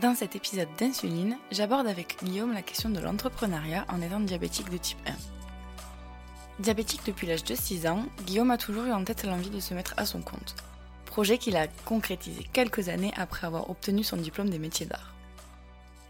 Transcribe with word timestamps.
Dans 0.00 0.16
cet 0.16 0.34
épisode 0.34 0.68
d'insuline, 0.76 1.38
j'aborde 1.52 1.86
avec 1.86 2.16
Guillaume 2.20 2.52
la 2.52 2.62
question 2.62 2.90
de 2.90 2.98
l'entrepreneuriat 2.98 3.86
en 3.88 4.02
étant 4.02 4.18
diabétique 4.18 4.68
de 4.68 4.76
type 4.76 4.98
1. 5.06 5.12
Diabétique 6.62 7.02
depuis 7.06 7.28
l'âge 7.28 7.44
de 7.44 7.54
6 7.54 7.86
ans, 7.86 8.04
Guillaume 8.26 8.50
a 8.50 8.58
toujours 8.58 8.86
eu 8.86 8.92
en 8.92 9.04
tête 9.04 9.24
l'envie 9.24 9.50
de 9.50 9.60
se 9.60 9.72
mettre 9.72 9.94
à 9.96 10.04
son 10.04 10.20
compte. 10.20 10.56
Projet 11.06 11.38
qu'il 11.38 11.56
a 11.56 11.68
concrétisé 11.84 12.44
quelques 12.52 12.88
années 12.88 13.12
après 13.16 13.46
avoir 13.46 13.70
obtenu 13.70 14.02
son 14.02 14.16
diplôme 14.16 14.50
des 14.50 14.58
métiers 14.58 14.86
d'art. 14.86 15.14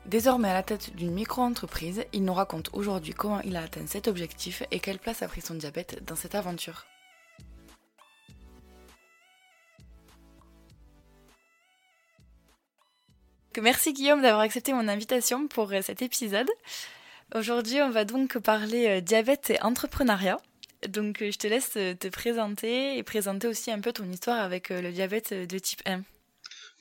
Désormais 0.06 0.48
à 0.48 0.54
la 0.54 0.62
tête 0.62 0.96
d'une 0.96 1.12
micro-entreprise, 1.12 2.06
il 2.14 2.24
nous 2.24 2.34
raconte 2.34 2.70
aujourd'hui 2.72 3.12
comment 3.12 3.42
il 3.42 3.54
a 3.54 3.62
atteint 3.62 3.86
cet 3.86 4.08
objectif 4.08 4.62
et 4.70 4.80
quelle 4.80 4.98
place 4.98 5.22
a 5.22 5.28
pris 5.28 5.42
son 5.42 5.54
diabète 5.54 6.02
dans 6.06 6.16
cette 6.16 6.34
aventure. 6.34 6.86
Merci 13.60 13.92
Guillaume 13.92 14.22
d'avoir 14.22 14.40
accepté 14.40 14.72
mon 14.72 14.88
invitation 14.88 15.46
pour 15.46 15.72
euh, 15.72 15.80
cet 15.80 16.02
épisode. 16.02 16.50
Aujourd'hui, 17.34 17.80
on 17.82 17.90
va 17.90 18.04
donc 18.04 18.38
parler 18.38 18.88
euh, 18.88 19.00
diabète 19.00 19.50
et 19.50 19.62
entrepreneuriat. 19.62 20.38
Donc, 20.88 21.22
euh, 21.22 21.30
je 21.30 21.38
te 21.38 21.46
laisse 21.46 21.72
te 21.72 22.08
présenter 22.08 22.98
et 22.98 23.02
présenter 23.02 23.46
aussi 23.46 23.70
un 23.70 23.80
peu 23.80 23.92
ton 23.92 24.10
histoire 24.10 24.40
avec 24.40 24.70
le 24.70 24.90
diabète 24.90 25.32
de 25.32 25.58
type 25.58 25.82
1. 25.86 26.02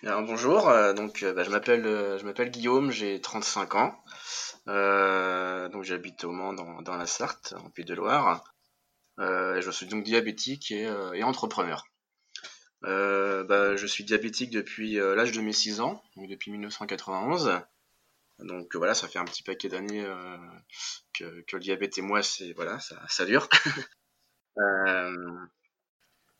Alors, 0.06 0.24
bonjour, 0.24 0.64
donc 0.96 1.24
bah, 1.24 1.44
je 1.44 1.50
m'appelle 1.50 2.52
Guillaume, 2.52 2.92
j'ai 2.92 3.22
35 3.22 3.76
ans. 3.76 3.96
donc 4.68 5.84
j'habite 5.84 6.26
au 6.26 6.32
Mans 6.32 6.54
dans, 6.54 6.98
la 6.98 7.06
Sarthe, 7.06 7.54
en 7.58 7.70
Pays 7.70 7.86
de 7.86 7.94
Loire. 7.94 8.44
je 9.18 9.70
suis 9.72 9.86
donc 9.86 10.04
diabétique 10.04 10.72
et 10.72 11.24
entrepreneur. 11.24 11.86
Euh, 12.86 13.44
bah, 13.44 13.76
je 13.76 13.88
suis 13.88 14.04
diabétique 14.04 14.50
depuis 14.52 15.00
euh, 15.00 15.16
l'âge 15.16 15.32
de 15.32 15.42
mes 15.42 15.54
6 15.54 15.80
ans, 15.80 16.04
donc 16.16 16.28
depuis 16.30 16.52
1991. 16.52 17.62
Donc 18.40 18.76
voilà, 18.76 18.94
ça 18.94 19.08
fait 19.08 19.20
un 19.20 19.26
petit 19.26 19.44
paquet 19.44 19.70
d'années 19.70 20.04
euh, 20.06 20.38
que, 21.14 21.44
le 21.54 21.60
diabète 21.60 21.98
et 21.98 22.02
moi, 22.02 22.22
c'est 22.24 22.52
voilà, 22.54 22.80
ça, 22.80 23.02
ça 23.08 23.26
dure. 23.26 23.48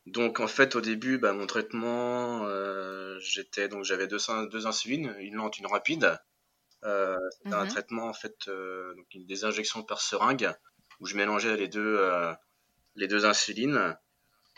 donc 0.06 0.40
en 0.40 0.48
fait, 0.48 0.76
au 0.76 0.82
début, 0.82 1.18
bah, 1.18 1.32
mon 1.34 1.48
traitement, 1.48 2.46
j'étais 3.20 3.70
donc 3.70 3.86
j'avais 3.86 4.08
deux, 4.08 4.18
deux 4.52 4.68
insulines, 4.68 5.16
une 5.20 5.36
lente, 5.36 5.60
une 5.60 5.68
rapide. 5.68 6.20
C'était 6.82 7.56
un 7.56 7.64
mhm. 7.64 7.70
traitement 7.70 8.08
en 8.08 8.14
fait, 8.14 8.36
donc 8.48 9.08
des 9.16 9.46
injections 9.46 9.84
par 9.84 10.02
seringue 10.02 10.52
où 11.00 11.06
je 11.06 11.16
mélangeais 11.16 11.56
les 11.56 11.70
deux 11.70 12.02
les 12.96 13.08
deux 13.08 13.26
insulines. 13.26 13.96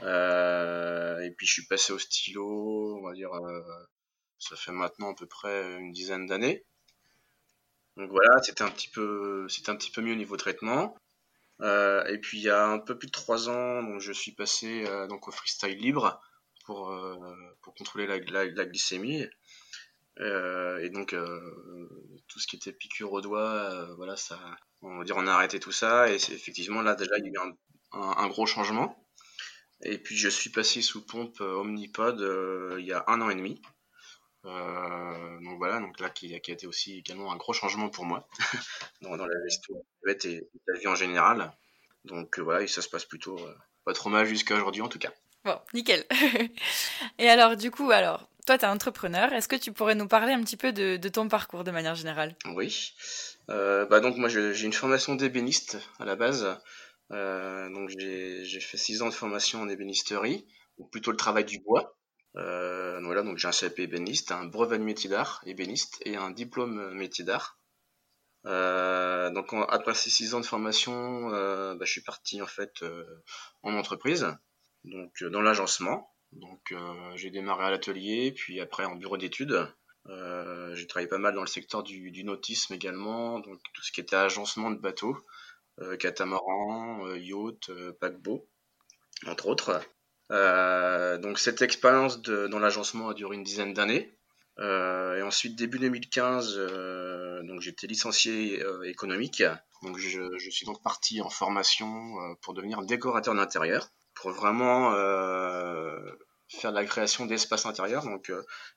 Euh, 0.02 1.20
et 1.22 1.32
puis 1.32 1.48
je 1.48 1.54
suis 1.54 1.66
passé 1.66 1.94
au 1.94 2.00
stylo, 2.00 2.98
on 2.98 3.08
va 3.08 3.14
dire, 3.14 3.34
euh, 3.34 3.62
ça 4.40 4.56
fait 4.56 4.72
maintenant 4.72 5.12
à 5.12 5.16
peu 5.16 5.26
près 5.26 5.78
une 5.78 5.92
dizaine 5.92 6.26
d'années. 6.26 6.66
Donc 7.98 8.10
voilà, 8.12 8.42
c'était 8.44 8.64
un 8.64 8.70
petit 8.70 8.90
peu, 8.90 9.48
c'était 9.50 9.70
un 9.70 9.76
petit 9.76 9.92
peu 9.92 10.02
mieux 10.02 10.14
au 10.14 10.18
niveau 10.18 10.38
traitement. 10.38 10.98
Euh, 11.62 12.04
et 12.08 12.18
puis 12.20 12.40
il 12.40 12.44
y 12.44 12.50
a 12.50 12.68
un 12.68 12.80
peu 12.80 12.98
plus 12.98 13.08
de 13.08 13.12
trois 13.12 13.50
ans, 13.50 13.82
donc 13.84 14.02
je 14.02 14.12
suis 14.12 14.34
passé 14.34 14.86
donc 15.10 15.28
au 15.28 15.32
freestyle 15.32 15.78
libre 15.78 16.22
pour 16.66 16.94
pour 17.62 17.73
contrôler 17.76 18.08
la, 18.08 18.66
glycémie. 18.66 19.26
et 20.20 20.90
donc 20.90 21.16
tout 22.28 22.40
ce 22.40 22.48
qui 22.48 22.58
était 22.58 22.73
piqûre 22.73 23.14
au 23.14 23.22
doigt, 23.22 23.86
voilà, 23.96 24.18
ça, 24.18 24.40
on 24.82 24.98
va 24.98 25.04
dire, 25.06 25.16
on 25.18 25.28
a 25.28 25.32
arrêté 25.32 25.60
tout 25.60 25.72
ça. 25.72 26.10
Et 26.12 26.16
effectivement 26.16 26.82
là 26.82 26.96
déjà 26.96 27.18
il 27.18 27.26
y 27.26 27.30
a 27.30 27.32
eu 27.32 27.55
un 27.94 28.28
gros 28.28 28.45
changement. 28.45 29.05
Et 29.83 29.97
puis 29.97 30.15
je 30.15 30.30
suis 30.30 30.49
passé 30.49 30.81
sous 30.81 31.05
pompe 31.05 31.41
euh, 31.41 31.55
Omnipod 31.55 32.21
euh, 32.21 32.77
il 32.80 32.86
y 32.86 32.93
a 32.93 33.03
un 33.08 33.21
an 33.21 33.30
et 33.30 33.36
demi. 33.36 33.61
Euh, 34.45 35.39
donc 35.41 35.58
voilà, 35.58 35.80
donc 35.80 35.99
là 35.99 36.09
qui, 36.09 36.39
qui, 36.39 36.52
a 36.52 36.53
été 36.53 36.67
aussi 36.67 36.99
également 36.99 37.31
un 37.31 37.36
gros 37.36 37.53
changement 37.53 37.89
pour 37.89 38.05
moi 38.05 38.27
dans, 39.02 39.15
la 39.15 39.43
gestion 39.43 39.83
et 40.08 40.41
la 40.67 40.80
vie 40.80 40.87
en 40.87 40.95
général. 40.95 41.52
Donc 42.05 42.39
voilà, 42.39 42.61
et 42.61 42.67
ça 42.67 42.81
se 42.81 42.89
passe 42.89 43.05
plutôt 43.05 43.39
pas 43.83 43.93
trop 43.93 44.09
mal 44.09 44.27
jusqu'à 44.27 44.55
aujourd'hui 44.55 44.83
en 44.83 44.87
tout 44.87 44.99
cas. 44.99 45.11
Bon, 45.43 45.59
nickel. 45.73 46.05
et 47.17 47.27
alors 47.27 47.57
du 47.57 47.71
coup, 47.71 47.89
alors 47.89 48.30
toi 48.45 48.59
tu 48.59 48.65
es 48.65 48.67
entrepreneur, 48.67 49.33
est-ce 49.33 49.47
que 49.47 49.55
tu 49.55 49.71
pourrais 49.71 49.95
nous 49.95 50.07
parler 50.07 50.33
un 50.33 50.43
petit 50.43 50.57
peu 50.57 50.71
de, 50.71 50.97
de 50.97 51.09
ton 51.09 51.27
parcours 51.27 51.63
de 51.63 51.71
manière 51.71 51.95
générale? 51.95 52.36
Oui. 52.53 52.93
bah 53.47 53.99
donc 53.99 54.17
moi 54.17 54.30
j'ai 54.30 54.63
une 54.63 54.73
formation 54.73 55.15
d'ébéniste 55.15 55.80
à 55.99 56.05
la 56.05 56.15
base. 56.15 56.55
Euh, 57.11 57.70
donc 57.70 57.89
j'ai 57.89 58.60
fait 58.60 58.77
six 58.77 59.02
ans 59.02 59.10
de 59.10 59.14
formation 59.14 59.61
en 59.61 59.70
ébénisterie, 59.70 60.48
ou 60.77 60.86
plutôt 60.88 61.11
le 61.11 61.17
travail 61.17 61.45
du 61.45 61.60
bois. 61.60 61.98
Euh, 62.36 62.99
voilà, 63.04 63.21
donc 63.21 63.38
j'ai 63.38 63.48
un 63.48 63.52
CAP 63.52 63.80
ébéniste, 63.80 64.32
un 64.32 64.45
brevet 64.45 64.77
de 64.77 64.83
métier 64.83 65.10
d'art 65.10 65.42
ébéniste 65.45 66.02
et 66.05 66.17
un 66.17 66.32
diplôme 66.32 66.93
métier 66.93 67.23
d'art. 67.23 67.60
Euh, 68.45 69.32
donc 69.32 69.48
après 69.70 69.95
ces 69.95 70.10
six 70.10 70.33
ans 70.33 70.39
de 70.39 70.45
formation, 70.45 71.30
bah, 71.30 71.86
je 71.86 71.92
suis 71.92 72.02
parti 72.02 72.42
en 72.42 72.48
fait 72.48 72.83
en 73.64 73.73
entreprise, 73.76 74.27
donc 74.83 75.23
dans 75.23 75.42
l'agencement. 75.42 76.11
Donc 76.33 76.73
j'ai 77.16 77.30
démarré 77.30 77.66
à 77.66 77.72
l'atelier, 77.72 78.33
puis 78.33 78.60
après 78.60 78.86
en 78.86 78.95
bureau 78.95 79.17
d'études. 79.17 79.67
j'ai 80.73 80.87
travaillé 80.87 81.08
pas 81.08 81.17
mal 81.20 81.36
dans 81.36 81.42
le 81.42 81.48
secteur 81.48 81.83
du, 81.83 82.11
du, 82.11 82.23
nautisme 82.26 82.73
également, 82.73 83.39
donc 83.39 83.60
tout 83.73 83.82
ce 83.82 83.92
qui 83.93 84.02
était 84.02 84.17
agencement 84.17 84.72
de 84.72 84.80
bateaux, 84.80 85.16
euh, 85.16 85.22
catamaran, 85.99 87.05
euh, 87.08 87.17
yacht, 87.17 87.69
euh, 87.69 87.93
paquebot, 87.99 88.47
entre 89.27 89.47
autres. 89.47 89.81
donc 91.21 91.39
cette 91.39 91.61
expérience 91.61 92.21
dans 92.21 92.59
l'agencement 92.59 93.09
a 93.09 93.13
duré 93.13 93.36
une 93.36 93.43
dizaine 93.43 93.73
d'années. 93.73 94.17
et 94.59 95.21
ensuite, 95.21 95.55
début 95.55 95.80
2015, 95.80 96.58
donc 97.43 97.61
j'étais 97.61 97.87
licencié 97.87 98.63
économique. 98.83 99.43
Donc 99.83 99.97
je, 99.97 100.49
suis 100.49 100.65
donc 100.65 100.81
parti 100.81 101.21
en 101.21 101.30
formation 101.30 102.36
pour 102.42 102.53
devenir 102.53 102.81
décorateur 102.83 103.36
d'intérieur, 103.36 103.89
pour 104.15 104.31
vraiment 104.31 104.92
faire 106.47 106.71
la 106.71 106.86
création 106.86 107.25
d'espaces 107.25 107.65
intérieurs, 107.65 108.05
donc 108.05 108.31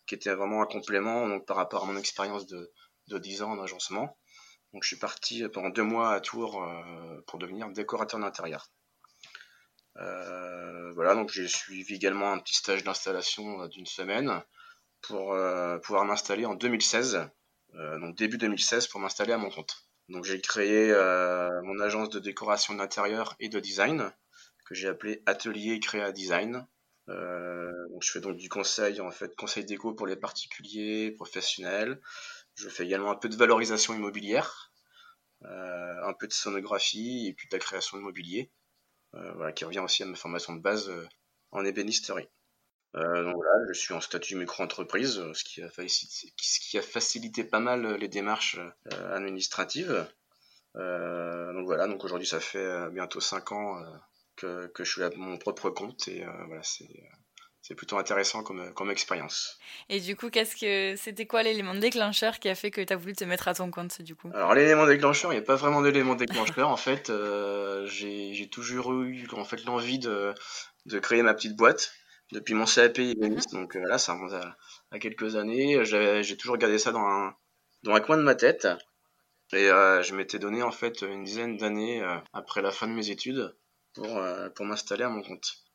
qui 0.06 0.15
était 0.15 0.34
vraiment 0.34 0.62
un 0.62 0.66
complément 0.66 1.41
par 1.41 1.56
rapport 1.56 1.84
à 1.84 1.86
mon 1.86 1.97
expérience 1.97 2.47
de, 2.47 2.70
de 3.09 3.19
10 3.19 3.42
ans 3.42 3.53
en 3.53 3.62
agencement. 3.62 4.16
Donc 4.73 4.83
je 4.83 4.89
suis 4.89 4.97
parti 4.97 5.47
pendant 5.49 5.71
deux 5.71 5.83
mois 5.83 6.12
à 6.12 6.21
Tours 6.21 6.62
euh, 6.62 7.21
pour 7.27 7.39
devenir 7.39 7.69
décorateur 7.71 8.21
d'intérieur. 8.21 8.71
Euh, 9.97 10.93
voilà, 10.93 11.15
donc 11.15 11.31
j'ai 11.33 11.49
suivi 11.49 11.95
également 11.95 12.33
un 12.33 12.39
petit 12.39 12.55
stage 12.55 12.84
d'installation 12.84 13.62
euh, 13.62 13.69
d'une 13.69 13.87
semaine 13.87 14.43
pour 15.01 15.37
pouvoir 15.84 16.05
m'installer 16.05 16.45
en 16.45 16.57
2016, 16.57 17.21
donc 17.73 18.17
début 18.17 18.37
2016 18.37 18.89
pour 18.89 18.99
m'installer 18.99 19.33
à 19.33 19.39
mon 19.39 19.49
compte. 19.49 19.87
Donc 20.09 20.25
j'ai 20.25 20.41
créé 20.41 20.93
mon 21.62 21.78
agence 21.78 22.11
de 22.11 22.19
décoration 22.19 22.75
d'intérieur 22.75 23.37
et 23.39 23.49
de 23.49 23.61
design 23.61 24.12
que 24.67 24.75
j'ai 24.75 24.89
appelé 24.89 25.23
Atelier 25.27 25.78
Créa 25.78 26.11
Design. 26.11 26.67
donc 27.07 28.03
je 28.03 28.11
fais 28.11 28.19
donc 28.19 28.39
du 28.39 28.49
conseil 28.49 29.01
en 29.01 29.12
fait 29.12 29.37
conseil 29.37 29.65
déco 29.65 29.95
pour 29.95 30.09
les 30.09 30.17
particuliers, 30.17 31.12
professionnels, 31.12 32.01
je 32.59 32.69
fais 32.69 32.85
également 32.85 33.11
un 33.11 33.17
peu 33.17 33.29
de 33.29 33.37
valorisation 33.37 33.95
immobilière, 33.95 34.73
euh, 35.45 36.05
un 36.05 36.13
peu 36.13 36.27
de 36.27 36.33
sonographie 36.33 37.29
et 37.29 37.33
puis 37.33 37.49
de 37.49 37.55
la 37.55 37.61
création 37.61 37.99
de 37.99 38.49
euh, 39.15 39.53
qui 39.53 39.65
revient 39.65 39.79
aussi 39.79 40.03
à 40.03 40.07
ma 40.07 40.17
formation 40.17 40.55
de 40.55 40.61
base 40.61 40.89
euh, 40.91 41.07
en 41.53 41.65
ébénisterie. 41.65 42.29
donc 42.95 43.37
voilà, 43.37 43.53
je 43.69 43.79
suis 43.79 43.95
en 43.95 44.01
statut 44.01 44.35
micro-entreprise, 44.35 45.23
ce, 45.33 45.45
qui 45.45 45.63
a 45.63 45.71
facilité, 45.71 46.33
ce 46.37 46.61
qui 46.61 46.78
a 46.78 46.83
facilité 46.83 47.45
pas 47.45 47.60
mal 47.60 47.95
les 47.95 48.09
démarches 48.09 48.59
administratives. 49.13 50.07
donc 50.75 51.65
voilà, 51.66 51.87
donc 51.87 52.03
aujourd'hui 52.04 52.27
ça 52.27 52.41
fait 52.41 52.91
bientôt 52.91 53.21
5 53.21 53.53
ans 53.53 53.83
que, 54.37 54.66
que, 54.69 54.84
je 54.84 54.91
suis 54.91 55.03
à 55.04 55.11
mon 55.16 55.39
propre 55.39 55.71
compte 55.71 56.09
et 56.09 56.25
voilà, 56.47 56.63
c'est 56.63 56.89
c'est 57.68 57.74
plutôt 57.74 57.98
intéressant 57.98 58.42
comme, 58.42 58.72
comme 58.72 58.91
expérience. 58.91 59.59
Et 59.91 60.00
du 60.00 60.16
coup, 60.16 60.30
qu'est-ce 60.30 60.56
que 60.56 60.97
c'était 60.97 61.26
quoi 61.26 61.42
l'élément 61.42 61.74
déclencheur 61.74 62.38
qui 62.38 62.48
a 62.48 62.54
fait 62.54 62.70
que 62.70 62.80
tu 62.80 62.91
as 62.94 62.97
voulu 62.97 63.12
te 63.12 63.24
mettre 63.24 63.47
à 63.47 63.53
ton 63.53 63.70
compte 63.70 64.00
du 64.00 64.15
coup? 64.15 64.30
Alors 64.32 64.54
l'élément 64.54 64.86
déclencheur, 64.86 65.34
il 65.34 65.36
n'y 65.36 65.42
a 65.42 65.44
pas 65.44 65.56
vraiment 65.56 65.82
d'élément 65.82 66.15
déclencheur 66.15 66.70
en 66.70 66.78
fait. 66.78 67.10
Euh, 67.10 67.86
j'ai 67.86 68.48
toujours 68.48 68.94
eu 68.94 69.28
en 69.32 69.44
fait 69.44 69.62
l'envie 69.66 69.98
de, 69.98 70.32
de 70.86 70.98
créer 70.98 71.22
ma 71.22 71.34
petite 71.34 71.56
boîte 71.56 71.92
depuis 72.32 72.54
mon 72.54 72.65
CAP 72.65 73.00
ébéniste. 73.00 73.53
Donc 73.53 73.76
euh, 73.76 73.86
là, 73.86 73.98
ça 73.98 74.15
remonte 74.15 74.32
à, 74.32 74.98
quelques 74.98 75.36
années. 75.36 75.84
J'ai 75.84 76.36
toujours 76.38 76.56
gardé 76.56 76.78
ça 76.78 76.91
dans 76.91 77.04
un, 77.04 77.36
dans 77.82 77.92
un 77.92 78.00
coin 78.00 78.16
de 78.16 78.22
ma 78.22 78.34
tête. 78.34 78.66
Et 79.53 79.68
euh, 79.68 80.03
je 80.03 80.15
m'étais 80.15 80.38
donné 80.38 80.62
en 80.62 80.72
fait 80.72 81.03
une 81.03 81.24
dizaine 81.24 81.59
d'années 81.59 82.03
après 82.32 82.62
la 82.62 82.70
fin 82.70 82.88
de 82.88 82.94
mes 82.94 83.10
études 83.10 83.54
pour, 83.92 84.18
pour 84.54 84.65
m'installer 84.65 85.04
à 85.04 85.10
mon 85.10 85.20
compte. 85.20 85.67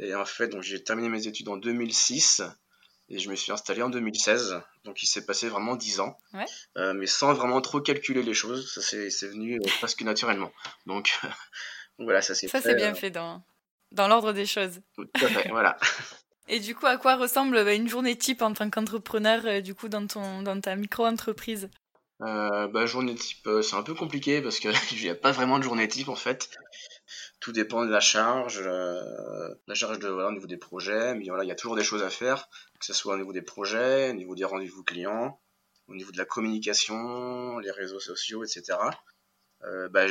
Et 0.00 0.14
en 0.14 0.24
fait, 0.24 0.48
donc 0.48 0.62
j'ai 0.62 0.82
terminé 0.82 1.08
mes 1.08 1.26
études 1.26 1.48
en 1.48 1.58
2006 1.58 2.42
et 3.10 3.18
je 3.18 3.28
me 3.28 3.34
suis 3.34 3.52
installé 3.52 3.82
en 3.82 3.90
2016. 3.90 4.60
Donc 4.84 5.02
il 5.02 5.06
s'est 5.06 5.26
passé 5.26 5.48
vraiment 5.48 5.76
10 5.76 6.00
ans, 6.00 6.16
euh, 6.78 6.94
mais 6.94 7.06
sans 7.06 7.34
vraiment 7.34 7.60
trop 7.60 7.80
calculer 7.80 8.22
les 8.22 8.34
choses. 8.34 8.72
Ça 8.72 8.80
c'est 8.80 9.28
venu 9.28 9.56
euh, 9.56 9.70
presque 9.78 10.00
naturellement. 10.02 10.50
Donc, 10.86 11.20
voilà, 11.98 12.22
ça 12.22 12.34
s'est 12.34 12.48
Ça 12.48 12.62
c'est 12.62 12.74
bien 12.76 12.92
euh, 12.92 12.94
fait 12.94 13.10
dans, 13.10 13.44
dans 13.92 14.08
l'ordre 14.08 14.32
des 14.32 14.46
choses. 14.46 14.80
Tout 14.94 15.06
à 15.14 15.28
fait, 15.28 15.48
voilà. 15.50 15.76
Et 16.48 16.60
du 16.60 16.74
coup, 16.74 16.86
à 16.86 16.96
quoi 16.96 17.16
ressemble 17.16 17.62
bah, 17.62 17.74
une 17.74 17.88
journée 17.88 18.16
type 18.16 18.40
en 18.40 18.54
tant 18.54 18.70
qu'entrepreneur, 18.70 19.60
du 19.60 19.74
coup, 19.74 19.88
dans, 19.88 20.06
ton, 20.06 20.42
dans 20.42 20.58
ta 20.60 20.76
micro-entreprise? 20.76 21.68
Bah, 22.20 22.86
Journée 22.86 23.14
type, 23.14 23.48
c'est 23.62 23.76
un 23.76 23.82
peu 23.82 23.94
compliqué 23.94 24.40
parce 24.40 24.58
qu'il 24.60 24.72
n'y 25.02 25.08
a 25.08 25.14
pas 25.14 25.32
vraiment 25.32 25.58
de 25.58 25.64
journée 25.64 25.88
type 25.88 26.08
en 26.08 26.16
fait. 26.16 26.50
Tout 27.50 27.54
dépend 27.54 27.84
de 27.84 27.90
la 27.90 27.98
charge, 27.98 28.60
la 28.60 29.74
charge 29.74 29.98
de, 29.98 30.06
voilà, 30.06 30.28
au 30.28 30.32
niveau 30.32 30.46
des 30.46 30.56
projets, 30.56 31.16
mais 31.16 31.24
voilà, 31.26 31.42
il 31.42 31.48
y 31.48 31.50
a 31.50 31.56
toujours 31.56 31.74
des 31.74 31.82
choses 31.82 32.04
à 32.04 32.08
faire, 32.08 32.48
que 32.78 32.86
ce 32.86 32.92
soit 32.92 33.14
au 33.14 33.16
niveau 33.16 33.32
des 33.32 33.42
projets, 33.42 34.10
au 34.10 34.12
niveau 34.12 34.36
des 34.36 34.44
rendez-vous 34.44 34.84
clients, 34.84 35.40
au 35.88 35.96
niveau 35.96 36.12
de 36.12 36.18
la 36.18 36.24
communication, 36.24 37.58
les 37.58 37.72
réseaux 37.72 37.98
sociaux, 37.98 38.44
etc. 38.44 38.78
bah, 39.90 40.06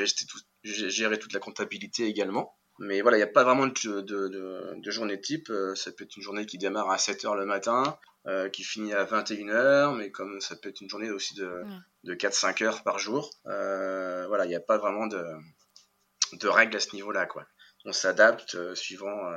gérer 0.65 1.17
toute 1.17 1.31
la 1.31 1.39
comptabilité 1.39 2.07
également. 2.07 2.57
Mais 2.77 2.99
voilà, 3.01 3.15
il 3.15 3.21
n'y 3.21 3.23
a 3.23 3.27
pas 3.27 3.45
vraiment 3.45 3.67
de, 3.67 4.01
de, 4.01 4.75
de, 4.75 4.91
journée 4.91 5.21
type. 5.21 5.49
Euh, 5.49 5.75
ça 5.75 5.93
peut 5.93 6.03
être 6.03 6.17
une 6.17 6.23
journée 6.23 6.45
qui 6.45 6.57
démarre 6.57 6.89
à 6.89 6.97
7h 6.97 7.37
le 7.37 7.45
matin, 7.45 7.97
euh, 8.27 8.49
qui 8.49 8.65
finit 8.65 8.91
à 8.91 9.05
21h, 9.05 9.95
mais 9.95 10.11
comme 10.11 10.41
ça 10.41 10.57
peut 10.57 10.67
être 10.67 10.81
une 10.81 10.89
journée 10.89 11.09
aussi 11.09 11.35
de, 11.35 11.63
de 12.03 12.15
4-5 12.15 12.65
heures 12.65 12.83
par 12.83 12.99
jour. 12.99 13.31
Euh, 13.45 14.27
voilà, 14.27 14.43
il 14.43 14.49
n'y 14.49 14.55
a 14.55 14.59
pas 14.61 14.77
vraiment 14.77 15.07
de, 15.07 15.23
de 16.33 16.47
règles 16.47 16.75
à 16.75 16.79
ce 16.79 16.95
niveau-là. 16.95 17.25
quoi. 17.25 17.45
On 17.85 17.93
s'adapte 17.93 18.75
suivant, 18.75 19.31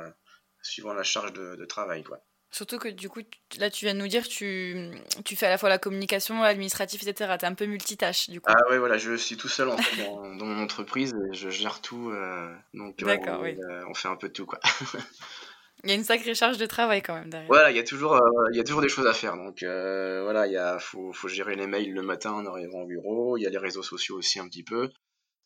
suivant 0.61 0.93
la 0.93 1.03
charge 1.03 1.33
de, 1.33 1.65
travail. 1.65 2.03
quoi. 2.03 2.19
Surtout 2.53 2.77
que 2.77 2.87
du 2.87 3.09
coup, 3.09 3.21
là, 3.57 3.71
tu 3.71 3.85
viens 3.85 3.95
de 3.95 3.99
nous 3.99 4.07
dire, 4.07 4.27
tu, 4.27 4.91
tu 5.25 5.35
fais 5.35 5.47
à 5.47 5.49
la 5.49 5.57
fois 5.57 5.69
la 5.69 5.79
communication, 5.79 6.39
l'administratif, 6.39 7.01
etc. 7.01 7.33
Tu 7.39 7.45
es 7.45 7.47
un 7.47 7.55
peu 7.55 7.65
multitâche, 7.65 8.29
du 8.29 8.41
coup. 8.41 8.51
Ah 8.51 8.69
ouais, 8.69 8.77
voilà, 8.77 8.99
je 8.99 9.15
suis 9.15 9.37
tout 9.37 9.47
seul 9.47 9.69
en 9.69 9.77
fait, 9.77 10.03
dans, 10.03 10.21
mon 10.45 10.61
entreprise 10.61 11.15
et 11.31 11.33
je 11.33 11.49
gère 11.49 11.81
tout. 11.81 12.11
Euh, 12.11 12.53
donc, 12.75 12.95
D'accord, 12.99 13.41
oui. 13.41 13.57
Euh, 13.59 13.83
on 13.89 13.95
fait 13.95 14.07
un 14.07 14.15
peu 14.15 14.27
de 14.27 14.33
tout, 14.33 14.45
quoi. 14.45 14.59
il 15.83 15.89
y 15.89 15.93
a 15.93 15.95
une 15.95 16.03
sacrée 16.03 16.35
charge 16.35 16.59
de 16.59 16.67
travail 16.67 17.01
quand 17.01 17.15
même 17.15 17.31
derrière. 17.31 17.47
Voilà, 17.47 17.71
il 17.71 17.75
y 17.75 17.79
a 17.79 17.83
toujours, 17.83 18.13
euh, 18.13 18.49
il 18.51 18.57
y 18.57 18.59
a 18.59 18.63
toujours 18.63 18.83
des 18.83 18.89
choses 18.89 19.07
à 19.07 19.13
faire. 19.13 19.35
Donc 19.35 19.63
voilà, 19.63 20.45
il 20.45 20.53
y 20.53 20.57
a, 20.57 20.77
faut, 20.77 21.11
faut, 21.11 21.27
gérer 21.27 21.55
les 21.55 21.65
mails 21.65 21.91
le 21.91 22.03
matin 22.03 22.33
en 22.33 22.45
arrivant 22.45 22.81
au 22.81 22.85
bureau. 22.85 23.35
Il 23.35 23.41
y 23.41 23.47
a 23.47 23.49
les 23.49 23.57
réseaux 23.57 23.81
sociaux 23.81 24.15
aussi 24.15 24.39
un 24.39 24.47
petit 24.47 24.63
peu. 24.63 24.91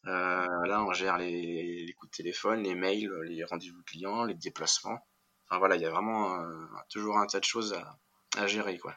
Là, 0.07 0.83
on 0.83 0.93
gère 0.93 1.17
les, 1.17 1.93
coups 1.97 2.11
de 2.11 2.17
téléphone, 2.17 2.63
les 2.63 2.75
mails, 2.75 3.11
les 3.23 3.43
rendez-vous 3.43 3.83
clients, 3.83 4.25
les 4.25 4.35
déplacements. 4.35 4.99
Enfin 5.49 5.59
voilà, 5.59 5.75
il 5.75 5.81
y 5.81 5.85
a 5.85 5.89
vraiment 5.89 6.41
euh, 6.41 6.65
toujours 6.89 7.17
un 7.17 7.25
tas 7.25 7.39
de 7.39 7.45
choses 7.45 7.75
à, 8.37 8.47
gérer, 8.47 8.77
quoi. 8.77 8.95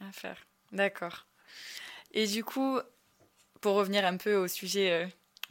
À 0.00 0.12
faire, 0.12 0.46
d'accord. 0.72 1.26
Et 2.12 2.26
du 2.26 2.44
coup, 2.44 2.78
pour 3.60 3.74
revenir 3.74 4.06
un 4.06 4.16
peu 4.16 4.36
au 4.36 4.46
sujet 4.46 4.92
euh, 4.92 5.06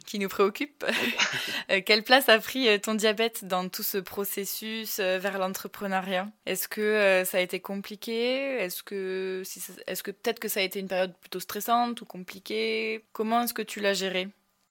qui 0.06 0.18
nous 0.18 0.28
préoccupe, 0.28 0.84
euh, 1.70 1.82
quelle 1.84 2.02
place 2.02 2.30
a 2.30 2.38
pris 2.38 2.80
ton 2.80 2.94
diabète 2.94 3.44
dans 3.44 3.68
tout 3.68 3.82
ce 3.82 3.98
processus 3.98 5.00
vers 5.00 5.38
l'entrepreneuriat? 5.38 6.28
Est-ce 6.46 6.66
que 6.66 7.22
ça 7.26 7.36
a 7.36 7.40
été 7.40 7.60
compliqué? 7.60 8.56
Est-ce 8.58 8.82
que, 8.82 9.42
est-ce 9.86 10.02
que 10.02 10.10
peut-être 10.10 10.40
que 10.40 10.48
ça 10.48 10.60
a 10.60 10.62
été 10.62 10.80
une 10.80 10.88
période 10.88 11.14
plutôt 11.18 11.40
stressante 11.40 12.00
ou 12.00 12.06
compliquée? 12.06 13.04
Comment 13.12 13.42
est-ce 13.42 13.54
que 13.54 13.62
tu 13.62 13.80
l'as 13.80 13.94
géré? 13.94 14.28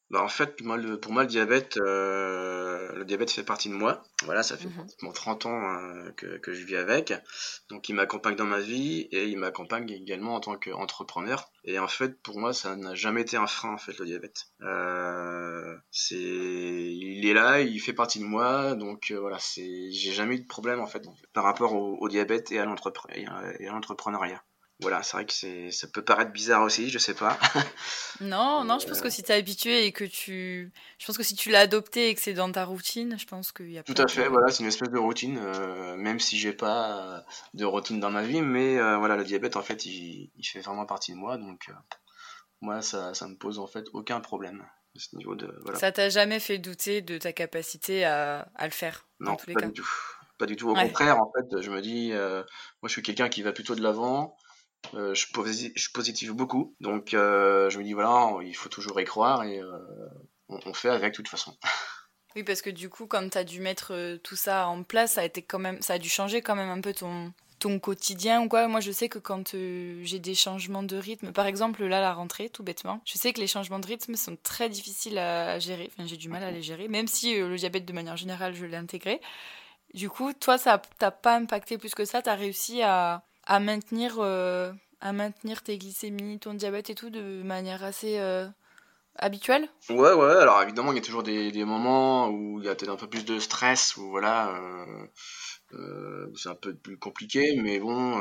Bah, 0.10 0.24
en 0.24 0.30
fait, 0.30 0.62
moi, 0.62 0.78
le, 0.78 0.98
pour 0.98 1.12
moi, 1.12 1.24
le 1.24 1.28
diabète, 1.28 1.76
euh, 1.78 2.94
le 2.94 3.04
diabète 3.04 3.30
fait 3.30 3.44
partie 3.44 3.68
de 3.68 3.74
moi. 3.74 4.04
Voilà, 4.24 4.42
ça 4.42 4.56
fait 4.56 4.70
mmh 4.70 5.14
30 5.14 5.46
ans 5.48 5.62
hein, 5.62 6.12
que, 6.16 6.38
que, 6.38 6.54
je 6.54 6.64
vis 6.64 6.78
avec. 6.78 7.14
Donc, 7.70 7.90
il 7.90 7.96
m'accompagne 7.96 8.36
dans 8.36 8.46
ma 8.46 8.60
vie 8.60 9.10
et 9.12 9.28
il 9.28 9.38
m'accompagne 9.38 9.90
également 9.90 10.36
en 10.36 10.40
tant 10.40 10.56
qu'entrepreneur. 10.58 11.52
Et 11.66 11.78
en 11.78 11.90
fait, 11.90 12.22
pour 12.22 12.40
moi, 12.40 12.54
ça 12.54 12.78
n'a 12.78 12.96
jamais 12.96 13.22
été 13.22 13.36
un 13.36 13.48
frein, 13.48 13.74
en 13.74 13.78
fait, 13.78 13.98
le 14.00 14.06
diabète. 14.06 14.46
Euh, 14.62 15.76
c'est, 15.92 16.16
il 16.16 17.28
est 17.28 17.34
là, 17.34 17.60
il 17.60 17.80
fait 17.80 17.94
partie 17.94 18.20
de 18.20 18.26
moi. 18.26 18.76
Donc, 18.76 19.12
euh, 19.12 19.20
voilà, 19.20 19.40
c'est, 19.40 19.92
j'ai 19.92 20.14
jamais 20.14 20.36
eu 20.36 20.40
de 20.40 20.48
problème, 20.48 20.80
en 20.80 20.88
fait, 20.88 21.04
par 21.34 21.44
rapport 21.44 21.74
au, 21.74 21.98
au 22.00 22.08
diabète 22.08 22.52
et 22.54 22.60
à 22.60 22.66
l'entrepreneuriat 22.66 24.44
voilà, 24.80 25.02
c'est 25.02 25.18
vrai 25.18 25.26
que 25.26 25.34
c'est, 25.34 25.72
ça 25.72 25.88
peut 25.88 26.04
paraître 26.04 26.32
bizarre 26.32 26.62
aussi, 26.62 26.92
je 26.92 27.00
sais 27.00 27.16
pas. 27.16 27.40
non, 28.22 28.64
non, 28.64 28.78
je 28.78 28.86
pense 28.86 29.02
que 29.02 29.10
si 29.10 29.24
tu 29.24 29.32
es 29.32 29.36
habitué 29.36 29.86
et 29.86 29.92
que 29.92 30.04
tu. 30.04 30.72
Je 31.00 31.06
pense 31.06 31.18
que 31.18 31.24
si 31.24 31.36
tu 31.36 31.50
l'as 31.50 31.62
adopté 31.62 32.10
et 32.10 32.16
que 32.16 32.22
c'est 32.22 32.34
dans 32.34 32.52
ta 32.52 32.64
routine, 32.64 33.18
je 33.18 33.26
pense 33.26 33.52
qu'il 33.52 33.72
y 33.72 33.80
a 33.80 33.84
Tout 33.84 33.96
à 33.98 34.08
fait, 34.08 34.28
voilà, 34.28 34.52
c'est 34.52 34.62
une 34.62 34.70
espèce 34.70 34.92
de 34.92 35.00
routine, 35.00 35.40
euh, 35.42 35.96
même 35.96 36.20
si 36.20 36.38
j'ai 36.38 36.54
pas 36.54 37.26
de 37.56 37.66
routine 37.66 38.00
dans 38.00 38.12
ma 38.12 38.22
vie, 38.22 38.42
mais 38.42 38.78
euh, 38.78 38.98
voilà, 38.98 39.16
le 39.16 39.24
diabète, 39.24 39.56
en 39.56 39.64
fait, 39.64 39.88
il, 39.88 40.30
il, 40.36 40.44
fait 40.44 40.60
vraiment 40.60 40.86
partie 40.86 41.12
de 41.12 41.18
moi, 41.18 41.38
donc 41.38 41.70
euh, 41.70 41.74
moi, 42.62 42.84
ça, 42.84 43.16
ça 43.16 43.28
me 43.28 43.36
pose 43.36 43.58
en 43.58 43.68
fait 43.68 43.88
aucun 43.94 44.20
problème 44.20 44.64
à 44.96 45.00
ce 45.00 45.16
niveau 45.16 45.34
de. 45.34 45.52
Voilà. 45.64 45.80
Ça 45.80 45.92
t'a 45.92 46.10
jamais 46.10 46.40
fait 46.40 46.60
douter 46.60 47.02
de 47.02 47.18
ta 47.18 47.34
capacité 47.34 48.06
à, 48.06 48.48
à 48.54 48.66
le 48.66 48.72
faire 48.72 49.08
Non, 49.20 49.38
pas 49.38 49.66
du 49.66 49.74
tout. 49.74 49.90
Pas 50.38 50.46
du 50.46 50.56
tout, 50.56 50.70
au 50.70 50.76
contraire, 50.76 51.20
en 51.20 51.32
fait, 51.32 51.62
je 51.62 51.72
me 51.72 51.82
dis, 51.82 52.12
moi 52.12 52.46
je 52.84 52.90
suis 52.90 53.02
quelqu'un 53.02 53.28
qui 53.28 53.42
va 53.42 53.54
plutôt 53.54 53.74
de 53.74 53.82
l'avant, 53.82 54.38
euh, 54.94 55.14
je, 55.14 55.28
je, 55.76 55.92
positive 55.92 56.34
beaucoup. 56.34 56.76
Donc 56.80 57.14
euh, 57.14 57.70
je 57.70 57.78
me 57.78 57.84
dis 57.84 57.94
voilà, 57.94 58.38
il 58.44 58.56
faut 58.56 58.70
toujours 58.70 59.00
y 59.00 59.06
croire 59.06 59.44
et 59.44 59.60
euh, 59.60 59.78
on, 60.50 60.74
fait 60.74 60.90
avec 60.90 61.14
de 61.14 61.16
toute 61.18 61.30
façon. 61.30 61.58
Oui, 62.36 62.44
parce 62.44 62.62
que 62.62 62.70
du 62.70 62.88
coup, 62.88 63.08
quand 63.08 63.28
tu 63.32 63.38
as 63.40 63.44
dû 63.44 63.60
mettre 63.62 64.18
tout 64.18 64.36
ça 64.36 64.68
en 64.68 64.84
place, 64.84 65.14
ça 65.14 65.22
a, 65.22 65.24
été 65.24 65.42
quand 65.42 65.58
même, 65.58 65.82
ça 65.82 65.94
a 65.94 65.98
dû 65.98 66.08
changer 66.08 66.44
quand 66.44 66.56
même 66.56 66.70
un 66.70 66.82
peu 66.82 66.94
ton, 66.94 67.34
ton 67.58 67.80
quotidien 67.80 68.44
ou 68.44 68.48
quoi. 68.48 68.68
Moi, 68.68 68.80
je 68.80 68.92
sais 68.92 69.10
que 69.10 69.18
quand 69.18 69.54
j'ai 69.54 70.20
des 70.20 70.36
changements 70.36 70.84
de 70.84 70.98
rythme, 70.98 71.32
par 71.32 71.48
exemple 71.48 71.84
là, 71.84 72.00
la 72.00 72.14
rentrée, 72.14 72.50
tout 72.50 72.62
bêtement, 72.62 73.02
je 73.06 73.18
sais 73.18 73.34
que 73.34 73.40
les 73.40 73.48
changements 73.48 73.80
de 73.80 73.88
rythme 73.88 74.16
sont 74.16 74.38
très 74.44 74.70
difficiles 74.70 75.18
à 75.18 75.58
gérer. 75.58 75.90
Enfin, 75.92 76.08
j'ai 76.08 76.18
du 76.18 76.30
mal 76.30 76.44
à 76.44 76.52
les 76.52 76.62
gérer, 76.62 76.88
même 76.88 77.08
si 77.08 77.40
le 77.40 77.56
diabète 77.56 77.86
de 77.86 77.94
manière 77.94 78.18
générale, 78.18 78.54
je 78.54 78.68
l'ai 78.68 78.78
intégré. 78.78 79.20
Du 79.96 80.10
coup, 80.10 80.32
toi, 80.34 80.60
ça 80.60 80.80
t'a 81.00 81.10
pas 81.10 81.38
impacté 81.38 81.80
plus 81.80 81.96
que 81.96 82.06
ça? 82.06 82.22
Tu 82.22 82.30
as 82.30 82.36
réussi 82.36 82.84
à, 82.84 83.24
à 83.48 83.60
maintenir, 83.60 84.18
euh, 84.20 84.72
à 85.02 85.14
maintenir 85.14 85.64
tes 85.64 85.78
glycémies, 85.78 86.40
ton 86.40 86.54
diabète 86.54 86.90
et 86.92 86.96
tout 86.96 87.10
de 87.10 87.42
manière 87.44 87.84
assez 87.84 88.20
euh, 88.20 88.48
habituelle? 89.16 89.70
Ouais, 89.90 90.14
ouais, 90.14 90.36
alors 90.36 90.62
évidemment, 90.62 90.92
il 90.92 90.96
y 90.96 91.00
a 91.00 91.02
toujours 91.02 91.24
des, 91.24 91.52
des 91.52 91.64
moments 91.64 92.28
où 92.30 92.60
il 92.60 92.66
y 92.66 92.70
a 92.70 92.76
peut-être 92.76 92.92
un 92.92 92.98
peu 92.98 93.08
plus 93.10 93.24
de 93.24 93.40
stress, 93.40 93.96
ou 93.96 94.10
voilà, 94.10 94.54
euh, 95.74 96.28
c'est 96.36 96.50
un 96.50 96.56
peu 96.56 96.76
plus 96.76 96.98
compliqué, 96.98 97.56
mais 97.56 97.80
bon, 97.80 98.16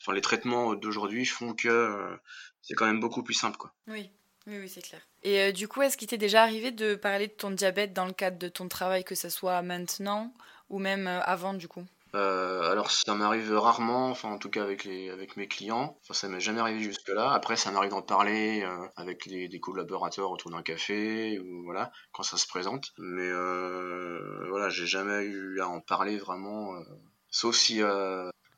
enfin, 0.00 0.12
les 0.14 0.20
traitements 0.20 0.74
d'aujourd'hui 0.74 1.26
font 1.26 1.54
que 1.54 2.16
c'est 2.60 2.74
quand 2.74 2.86
même 2.86 3.00
beaucoup 3.00 3.24
plus 3.24 3.34
simple, 3.34 3.56
quoi. 3.56 3.72
Oui. 3.88 4.10
Oui, 4.48 4.58
oui, 4.58 4.68
c'est 4.68 4.82
clair. 4.82 5.00
Et 5.22 5.52
du 5.52 5.68
coup, 5.68 5.82
est-ce 5.82 5.96
qu'il 5.96 6.08
t'est 6.08 6.18
déjà 6.18 6.42
arrivé 6.42 6.72
de 6.72 6.96
parler 6.96 7.28
de 7.28 7.32
ton 7.32 7.52
diabète 7.52 7.92
dans 7.92 8.06
le 8.06 8.12
cadre 8.12 8.38
de 8.38 8.48
ton 8.48 8.66
travail, 8.66 9.04
que 9.04 9.14
ce 9.14 9.28
soit 9.28 9.62
maintenant 9.62 10.34
ou 10.68 10.80
même 10.80 11.06
avant, 11.06 11.54
du 11.54 11.68
coup? 11.68 11.84
Euh, 12.14 12.70
alors 12.70 12.90
ça 12.90 13.14
m'arrive 13.14 13.52
rarement, 13.52 14.10
enfin 14.10 14.28
en 14.30 14.38
tout 14.38 14.50
cas 14.50 14.62
avec 14.62 14.84
les 14.84 15.08
avec 15.08 15.36
mes 15.36 15.48
clients. 15.48 15.98
Enfin 16.02 16.14
ça 16.14 16.28
m'est 16.28 16.40
jamais 16.40 16.60
arrivé 16.60 16.80
jusque 16.80 17.08
là. 17.08 17.32
Après 17.32 17.56
ça 17.56 17.70
m'arrive 17.70 17.90
d'en 17.90 18.02
parler 18.02 18.62
euh, 18.62 18.86
avec 18.96 19.28
des, 19.28 19.60
collaborateurs 19.60 20.30
autour 20.30 20.50
d'un 20.50 20.62
café 20.62 21.38
ou 21.38 21.64
voilà 21.64 21.90
quand 22.12 22.22
ça 22.22 22.36
se 22.36 22.46
présente. 22.46 22.92
Mais 22.98 23.28
euh, 23.30 24.46
voilà 24.50 24.68
j'ai 24.68 24.86
jamais 24.86 25.24
eu 25.24 25.60
à 25.60 25.68
en 25.68 25.80
parler 25.80 26.18
vraiment, 26.18 26.74
euh, 26.74 26.82
sauf 27.30 27.56
si 27.56 27.80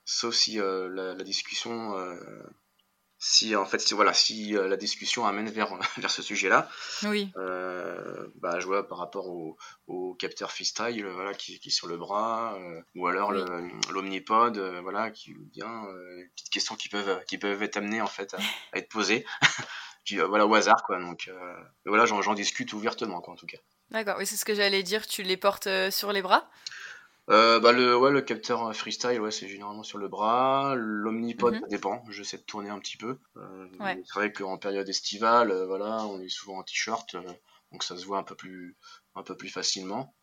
sauf 0.04 0.34
si 0.34 0.56
la, 0.56 1.14
discussion 1.24 1.94
si 3.24 3.56
en 3.56 3.64
fait 3.64 3.78
si, 3.80 3.94
voilà 3.94 4.12
si 4.12 4.54
euh, 4.54 4.68
la 4.68 4.76
discussion 4.76 5.26
amène 5.26 5.48
vers 5.48 5.74
vers 5.96 6.10
ce 6.10 6.20
sujet-là 6.20 6.68
oui. 7.04 7.32
euh, 7.38 8.28
bah 8.36 8.60
je 8.60 8.66
vois 8.66 8.86
par 8.86 8.98
rapport 8.98 9.28
au, 9.28 9.56
au 9.86 10.14
capteur 10.14 10.52
freestyle 10.52 11.06
voilà 11.06 11.32
qui, 11.32 11.58
qui 11.58 11.70
est 11.70 11.72
sur 11.72 11.86
le 11.86 11.96
bras 11.96 12.54
euh, 12.58 12.82
ou 12.94 13.06
alors 13.06 13.32
l'omnipod 13.32 14.58
voilà 14.82 15.10
qui 15.10 15.34
vient 15.54 15.84
petites 16.36 16.50
questions 16.50 16.76
qui 16.76 16.90
peuvent 16.90 17.24
qui 17.24 17.38
peuvent 17.38 17.62
être 17.62 17.78
amenées 17.78 18.02
en 18.02 18.06
fait 18.06 18.34
à, 18.34 18.78
être 18.78 18.88
posées. 18.88 19.24
Voilà 20.28 20.46
au 20.46 20.54
hasard 20.54 20.82
quoi 20.84 21.00
donc 21.00 21.30
voilà 21.86 22.04
j'en 22.04 22.34
discute 22.34 22.74
ouvertement 22.74 23.22
quoi 23.22 23.32
en 23.32 23.36
tout 23.38 23.46
cas. 23.46 23.56
D'accord 23.90 24.16
oui 24.18 24.26
c'est 24.26 24.36
ce 24.36 24.44
que 24.44 24.54
j'allais 24.54 24.82
dire 24.82 25.06
tu 25.06 25.22
les 25.22 25.38
portes 25.38 25.66
sur 25.90 26.12
les 26.12 26.20
bras? 26.20 26.50
Euh, 27.30 27.58
bah 27.58 27.72
le, 27.72 27.96
ouais, 27.96 28.10
le 28.10 28.20
capteur 28.20 28.74
freestyle, 28.76 29.20
ouais, 29.20 29.30
c'est 29.30 29.48
généralement 29.48 29.82
sur 29.82 29.98
le 29.98 30.08
bras. 30.08 30.74
L'omnipod, 30.76 31.54
mhm. 31.54 31.60
ça 31.60 31.66
dépend. 31.68 32.04
J'essaie 32.10 32.36
de 32.36 32.42
tourner 32.42 32.68
un 32.68 32.78
petit 32.78 32.96
peu. 32.96 33.18
Euh, 33.36 33.66
C'est 33.80 34.14
vrai 34.14 34.32
qu'en 34.32 34.58
période 34.58 34.88
estivale, 34.88 35.50
euh, 35.50 35.66
voilà, 35.66 36.04
on 36.06 36.20
est 36.20 36.28
souvent 36.28 36.58
en 36.58 36.62
t-shirt, 36.62 37.14
euh, 37.14 37.22
donc 37.72 37.82
ça 37.82 37.96
se 37.96 38.04
voit 38.04 38.18
un 38.18 38.22
peu 38.22 38.34
plus, 38.34 38.76
un 39.14 39.22
peu 39.22 39.36
plus 39.36 39.48
facilement. 39.48 40.14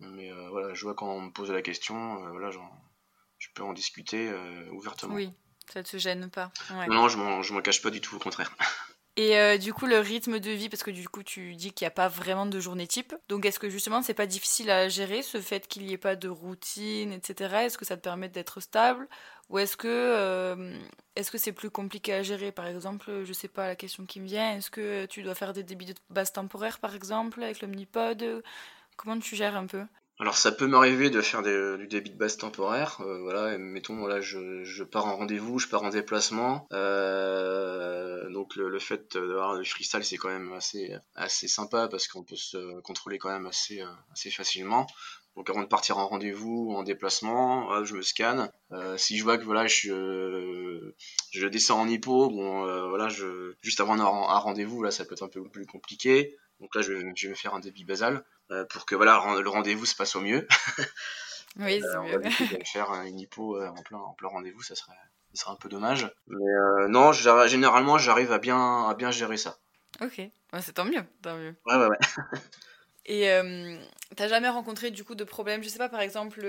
Mais 0.00 0.30
euh, 0.32 0.48
voilà, 0.50 0.74
je 0.74 0.82
vois 0.82 0.94
quand 0.94 1.08
on 1.08 1.20
me 1.20 1.30
pose 1.30 1.50
la 1.50 1.62
question, 1.62 2.16
voilà, 2.30 2.50
je 2.50 3.48
peux 3.54 3.62
en 3.62 3.72
discuter 3.72 4.32
ouvertement. 4.72 5.14
Oui, 5.14 5.32
ça 5.72 5.82
te 5.82 5.98
gêne 5.98 6.30
pas. 6.30 6.50
Ouais. 6.70 6.86
Non, 6.86 7.08
je 7.08 7.18
m'en, 7.18 7.42
je 7.42 7.52
m'en 7.52 7.60
cache 7.60 7.82
pas 7.82 7.90
du 7.90 8.00
tout, 8.00 8.16
au 8.16 8.18
contraire. 8.18 8.54
Et 9.18 9.38
euh, 9.38 9.56
du 9.56 9.72
coup, 9.72 9.86
le 9.86 9.98
rythme 9.98 10.38
de 10.40 10.50
vie, 10.50 10.68
parce 10.68 10.82
que 10.82 10.90
du 10.90 11.08
coup, 11.08 11.22
tu 11.22 11.54
dis 11.56 11.72
qu'il 11.72 11.84
n'y 11.86 11.88
a 11.88 11.90
pas 11.90 12.08
vraiment 12.08 12.44
de 12.44 12.60
journée 12.60 12.86
type. 12.86 13.14
Donc, 13.28 13.46
est-ce 13.46 13.58
que 13.58 13.70
justement, 13.70 14.02
c'est 14.02 14.12
pas 14.12 14.26
difficile 14.26 14.70
à 14.70 14.88
gérer 14.90 15.22
ce 15.22 15.40
fait 15.40 15.66
qu'il 15.68 15.86
n'y 15.86 15.94
ait 15.94 15.98
pas 15.98 16.16
de 16.16 16.28
routine, 16.28 17.12
etc. 17.12 17.64
Est-ce 17.64 17.78
que 17.78 17.86
ça 17.86 17.96
te 17.96 18.02
permet 18.02 18.28
d'être 18.28 18.60
stable? 18.60 19.08
Ou 19.48 19.58
est-ce 19.58 19.76
que 19.78 19.88
euh, 19.88 20.78
que 21.32 21.38
c'est 21.38 21.52
plus 21.52 21.70
compliqué 21.70 22.12
à 22.12 22.22
gérer? 22.22 22.52
Par 22.52 22.66
exemple, 22.66 23.24
je 23.24 23.32
sais 23.32 23.48
pas 23.48 23.66
la 23.66 23.76
question 23.76 24.04
qui 24.04 24.20
me 24.20 24.26
vient. 24.26 24.54
Est-ce 24.56 24.70
que 24.70 25.06
tu 25.06 25.22
dois 25.22 25.34
faire 25.34 25.54
des 25.54 25.62
débits 25.62 25.86
de 25.86 25.94
base 26.10 26.32
temporaire, 26.32 26.78
par 26.78 26.94
exemple, 26.94 27.42
avec 27.42 27.62
l'omnipod? 27.62 28.42
Comment 28.96 29.18
tu 29.18 29.34
gères 29.36 29.56
un 29.56 29.66
peu? 29.66 29.84
Alors 30.18 30.38
ça 30.38 30.50
peut 30.50 30.66
m'arriver 30.66 31.10
de 31.10 31.20
faire 31.20 31.42
du 31.42 31.86
débit 31.88 32.10
de 32.10 32.16
base 32.16 32.38
temporaire. 32.38 32.98
Euh, 33.00 33.20
voilà, 33.20 33.58
mettons 33.58 33.96
voilà, 33.96 34.22
je, 34.22 34.64
je 34.64 34.82
pars 34.82 35.04
en 35.06 35.16
rendez-vous, 35.16 35.58
je 35.58 35.68
pars 35.68 35.82
en 35.82 35.90
déplacement. 35.90 36.66
Euh, 36.72 38.30
donc 38.30 38.56
le, 38.56 38.78
fait 38.78 39.14
d'avoir 39.14 39.58
du 39.58 39.68
freestyle 39.68 40.04
c'est 40.04 40.16
quand 40.16 40.30
même 40.30 40.52
assez 40.54 40.94
assez 41.14 41.48
sympa 41.48 41.88
parce 41.88 42.08
qu'on 42.08 42.22
peut 42.22 42.36
se 42.36 42.80
contrôler 42.80 43.18
quand 43.18 43.30
même 43.30 43.46
assez 43.46 43.82
euh, 43.82 43.86
assez 44.12 44.30
facilement. 44.30 44.86
Donc 45.36 45.50
avant 45.50 45.60
de 45.60 45.66
partir 45.66 45.98
en 45.98 46.06
rendez-vous 46.06 46.68
ou 46.70 46.76
en 46.76 46.82
déplacement, 46.82 47.84
je 47.84 47.94
me 47.94 48.00
scanne. 48.00 48.50
Euh, 48.72 48.96
si 48.96 49.18
je 49.18 49.22
vois 49.22 49.36
que 49.36 49.44
voilà, 49.44 49.66
je, 49.66 50.94
je 51.30 51.46
descends 51.46 51.80
en 51.80 51.88
hippo, 51.88 52.30
bon 52.30 52.88
voilà, 52.88 53.10
je 53.10 53.54
juste 53.60 53.80
avant 53.80 54.00
un, 54.00 54.38
rendez-vous 54.38 54.82
là, 54.82 54.90
ça 54.90 55.04
peut 55.04 55.12
être 55.12 55.24
un 55.24 55.28
peu 55.28 55.46
plus 55.46 55.66
compliqué. 55.66 56.34
Donc 56.60 56.74
là, 56.74 56.82
je, 56.82 56.92
je 57.14 57.26
vais 57.26 57.30
me 57.30 57.34
faire 57.34 57.54
un 57.54 57.60
débit 57.60 57.84
basal. 57.84 58.24
Euh, 58.52 58.64
pour 58.64 58.86
que 58.86 58.94
voilà 58.94 59.20
le 59.42 59.48
rendez-vous 59.48 59.86
se 59.86 59.96
passe 59.96 60.14
au 60.14 60.20
mieux. 60.20 60.46
oui, 61.56 61.80
c'est 61.80 61.86
euh, 61.96 62.18
mieux. 62.18 62.30
faire 62.64 62.92
une 63.02 63.18
hypo 63.18 63.56
euh, 63.56 63.68
en 63.68 63.82
plein, 63.82 63.98
en 63.98 64.14
plein 64.14 64.28
rendez-vous, 64.28 64.62
ça 64.62 64.76
serait, 64.76 64.92
ça 65.32 65.42
serait 65.42 65.52
un 65.52 65.56
peu 65.56 65.68
dommage. 65.68 66.08
Mais 66.28 66.88
non, 66.88 67.12
généralement, 67.12 67.98
j'arrive 67.98 68.32
à 68.32 68.38
bien, 68.38 68.88
à 68.88 68.94
bien 68.94 69.10
gérer 69.10 69.36
ça. 69.36 69.58
Ok, 70.00 70.20
c'est 70.60 70.74
tant 70.74 70.84
mieux, 70.84 71.02
tant 71.22 71.36
mieux. 71.36 71.56
Ouais, 71.66 71.76
ouais, 71.76 71.86
ouais. 71.86 71.98
Et 73.08 73.30
euh, 73.30 73.78
t'as 74.16 74.26
jamais 74.26 74.48
rencontré 74.48 74.90
du 74.90 75.04
coup 75.04 75.14
de 75.14 75.24
problèmes, 75.24 75.62
je 75.62 75.68
sais 75.68 75.78
pas, 75.78 75.88
par 75.88 76.00
exemple, 76.00 76.44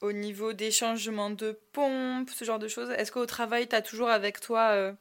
au 0.00 0.12
niveau 0.12 0.54
des 0.54 0.70
changements 0.70 1.30
de 1.30 1.58
pompe, 1.72 2.30
ce 2.30 2.44
genre 2.44 2.58
de 2.58 2.68
choses? 2.68 2.90
Est-ce 2.90 3.12
qu'au 3.12 3.26
travail, 3.26 3.68
t'as 3.68 3.82
toujours 3.82 4.08
avec 4.08 4.40
toi, 4.40 4.94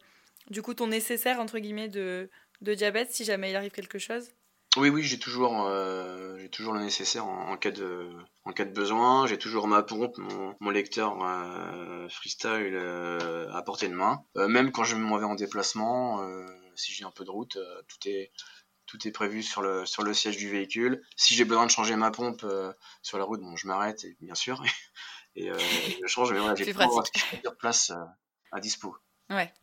du 0.50 0.62
coup, 0.62 0.74
ton 0.74 0.88
nécessaire, 0.88 1.40
entre 1.40 1.60
guillemets, 1.60 1.88
de, 1.88 2.30
de 2.62 2.74
diabète, 2.74 3.12
si 3.12 3.26
jamais 3.26 3.52
il 3.52 3.56
arrive 3.56 3.72
quelque 3.72 4.00
chose 4.00 4.30
oui, 4.78 4.88
oui, 4.88 5.04
j'ai 5.04 5.20
toujours, 5.20 5.68
euh, 5.68 6.38
j'ai 6.40 6.50
toujours 6.50 6.72
le 6.72 6.80
nécessaire 6.80 7.26
en, 7.26 7.58
cas 7.58 7.72
de, 7.72 8.10
en 8.46 8.54
cas 8.54 8.64
de 8.64 8.72
besoin. 8.72 9.28
J'ai 9.28 9.38
toujours 9.38 9.68
ma 9.68 9.84
pompe, 9.84 10.18
mon, 10.18 10.70
lecteur 10.70 11.22
euh, 11.22 12.08
freestyle 12.08 12.74
euh, 12.74 13.52
à 13.52 13.62
portée 13.64 13.90
de 13.90 13.94
main. 13.94 14.24
même 14.36 14.72
quand 14.72 14.86
je 14.86 14.96
me 14.96 15.20
vais 15.20 15.26
en 15.26 15.36
déplacement, 15.36 16.26
si 16.76 16.94
j'ai 16.94 17.04
un 17.04 17.12
peu 17.12 17.26
de 17.26 17.32
route, 17.32 17.58
tout 17.90 18.08
est, 18.08 18.32
tout 18.86 19.06
est 19.06 19.12
prévu 19.12 19.44
sur 19.44 19.62
le, 19.62 19.86
sur 19.86 20.04
le 20.04 20.14
siège 20.14 20.38
du 20.38 20.50
véhicule. 20.50 21.04
Si 21.18 21.34
j'ai 21.34 21.44
besoin 21.44 21.66
de 21.66 21.72
changer 21.72 21.98
ma 21.98 22.12
pompe 22.12 22.46
sur 23.02 23.18
la 23.18 23.26
route, 23.26 23.42
bon, 23.42 23.58
je 23.58 23.68
m'arrête, 23.68 24.06
bien 24.22 24.36
sûr, 24.36 24.64
et 25.36 25.52
je 25.52 26.08
change. 26.08 26.32
Mais 26.32 26.40
voilà, 26.40 26.56
j'ai 26.56 26.72
toujours 26.72 27.04
de 27.04 27.50
place 27.50 27.92
à 28.54 28.60
dispo. 28.62 28.96
Ouais. 29.30 29.54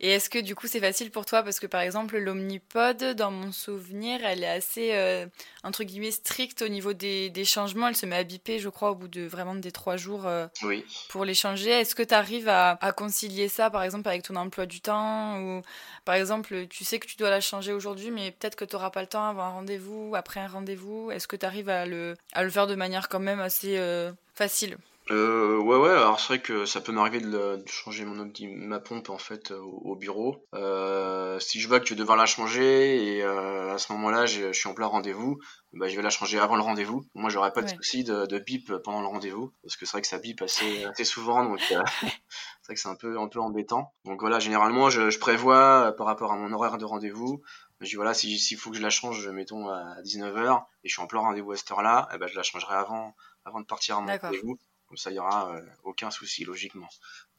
Et 0.00 0.10
est-ce 0.10 0.28
que 0.28 0.38
du 0.38 0.54
coup 0.54 0.66
c'est 0.66 0.80
facile 0.80 1.10
pour 1.10 1.26
toi? 1.26 1.42
Parce 1.42 1.60
que 1.60 1.66
par 1.66 1.80
exemple 1.80 2.18
l'omnipode, 2.18 3.14
dans 3.16 3.30
mon 3.30 3.52
souvenir, 3.52 4.24
elle 4.24 4.42
est 4.42 4.48
assez 4.48 4.90
euh, 4.92 5.26
entre 5.62 5.84
guillemets 5.84 6.10
stricte 6.10 6.62
au 6.62 6.68
niveau 6.68 6.92
des, 6.92 7.30
des, 7.30 7.44
changements. 7.44 7.88
Elle 7.88 7.96
se 7.96 8.06
met 8.06 8.16
à 8.16 8.24
biper, 8.24 8.58
je 8.58 8.68
crois, 8.68 8.90
au 8.90 8.94
bout 8.94 9.08
de 9.08 9.22
vraiment 9.22 9.54
des 9.54 9.72
trois 9.72 9.96
jours 9.96 10.26
euh, 10.26 10.46
oui. 10.62 10.84
pour 11.08 11.24
les 11.24 11.34
changer. 11.34 11.70
Est-ce 11.70 11.94
que 11.94 12.02
tu 12.02 12.14
arrives 12.14 12.48
à, 12.48 12.78
à, 12.80 12.92
concilier 12.92 13.48
ça 13.48 13.70
par 13.70 13.82
exemple 13.82 14.08
avec 14.08 14.22
ton 14.22 14.36
emploi 14.36 14.66
du 14.66 14.80
temps? 14.80 15.40
Ou 15.40 15.62
par 16.04 16.14
exemple 16.14 16.66
tu 16.68 16.84
sais 16.84 16.98
que 16.98 17.06
tu 17.06 17.16
dois 17.16 17.30
la 17.30 17.40
changer 17.40 17.72
aujourd'hui 17.72 18.10
mais 18.10 18.30
peut-être 18.30 18.56
que 18.56 18.64
tu 18.64 18.74
n'auras 18.74 18.90
pas 18.90 19.00
le 19.00 19.06
temps 19.06 19.24
avant 19.24 19.42
un 19.42 19.50
rendez-vous, 19.50 20.14
après 20.16 20.40
un 20.40 20.48
rendez-vous. 20.48 21.10
Est-ce 21.10 21.28
que 21.28 21.36
tu 21.36 21.46
arrives 21.46 21.68
à 21.68 21.86
le, 21.86 22.16
à 22.32 22.42
le 22.42 22.50
faire 22.50 22.66
de 22.66 22.74
manière 22.74 23.08
quand 23.08 23.20
même 23.20 23.40
assez 23.40 23.76
euh, 23.78 24.12
facile? 24.34 24.76
Euh, 25.10 25.58
ouais, 25.58 25.76
ouais, 25.76 25.90
alors 25.90 26.18
c'est 26.18 26.28
vrai 26.28 26.40
que 26.40 26.64
ça 26.64 26.80
peut 26.80 26.90
m'arriver 26.90 27.20
de, 27.20 27.62
changer 27.66 28.06
mon 28.06 28.32
ma 28.56 28.80
pompe 28.80 29.10
en 29.10 29.18
fait 29.18 29.50
au, 29.50 29.96
bureau. 29.96 30.46
Euh, 30.54 31.38
si 31.40 31.60
je 31.60 31.68
vois 31.68 31.78
que 31.78 31.86
je 31.86 31.92
vais 31.92 31.98
devoir 31.98 32.16
la 32.16 32.24
changer 32.24 33.16
et 33.16 33.22
euh, 33.22 33.74
à 33.74 33.78
ce 33.78 33.92
moment-là 33.92 34.24
je 34.24 34.52
suis 34.52 34.66
en 34.66 34.72
plein 34.72 34.86
rendez-vous, 34.86 35.38
bah, 35.74 35.88
je 35.88 35.96
vais 35.96 36.02
la 36.02 36.08
changer 36.08 36.38
avant 36.38 36.56
le 36.56 36.62
rendez-vous. 36.62 37.04
Moi 37.14 37.28
j'aurais 37.28 37.52
pas 37.52 37.60
de 37.60 37.68
souci 37.68 38.02
de, 38.02 38.24
de, 38.24 38.38
bip 38.38 38.72
pendant 38.82 39.02
le 39.02 39.06
rendez-vous 39.06 39.52
parce 39.62 39.76
que 39.76 39.84
c'est 39.84 39.92
vrai 39.92 40.00
que 40.00 40.08
ça 40.08 40.18
bip 40.18 40.40
assez, 40.40 40.84
assez 40.86 41.04
souvent 41.04 41.44
donc 41.44 41.60
euh, 41.70 41.82
c'est 42.00 42.66
vrai 42.66 42.74
que 42.74 42.80
c'est 42.80 42.88
un 42.88 42.96
peu, 42.96 43.18
un 43.18 43.28
peu 43.28 43.40
embêtant. 43.40 43.92
Donc 44.06 44.20
voilà, 44.20 44.38
généralement 44.38 44.88
je, 44.88 45.10
je 45.10 45.18
prévois 45.18 45.88
euh, 45.88 45.92
par 45.92 46.06
rapport 46.06 46.32
à 46.32 46.36
mon 46.36 46.50
horaire 46.54 46.78
de 46.78 46.84
rendez-vous. 46.86 47.42
Je 47.80 47.90
dis 47.90 47.96
voilà, 47.96 48.14
s'il 48.14 48.56
faut 48.56 48.70
que 48.70 48.78
je 48.78 48.82
la 48.82 48.88
change, 48.88 49.28
mettons 49.28 49.68
à 49.68 50.00
19h 50.02 50.62
et 50.84 50.88
je 50.88 50.94
suis 50.94 51.02
en 51.02 51.06
plein 51.06 51.20
rendez-vous 51.20 51.52
à 51.52 51.56
cette 51.56 51.70
heure-là, 51.72 52.08
eh 52.14 52.18
ben, 52.18 52.26
je 52.26 52.36
la 52.36 52.42
changerai 52.42 52.74
avant, 52.74 53.14
avant 53.44 53.60
de 53.60 53.66
partir 53.66 53.98
à 53.98 54.00
mon 54.00 54.16
rendez-vous 54.16 54.58
ça, 54.94 55.10
il 55.10 55.14
n'y 55.14 55.18
aura 55.18 55.54
euh, 55.54 55.62
aucun 55.82 56.10
souci, 56.10 56.44
logiquement. 56.44 56.88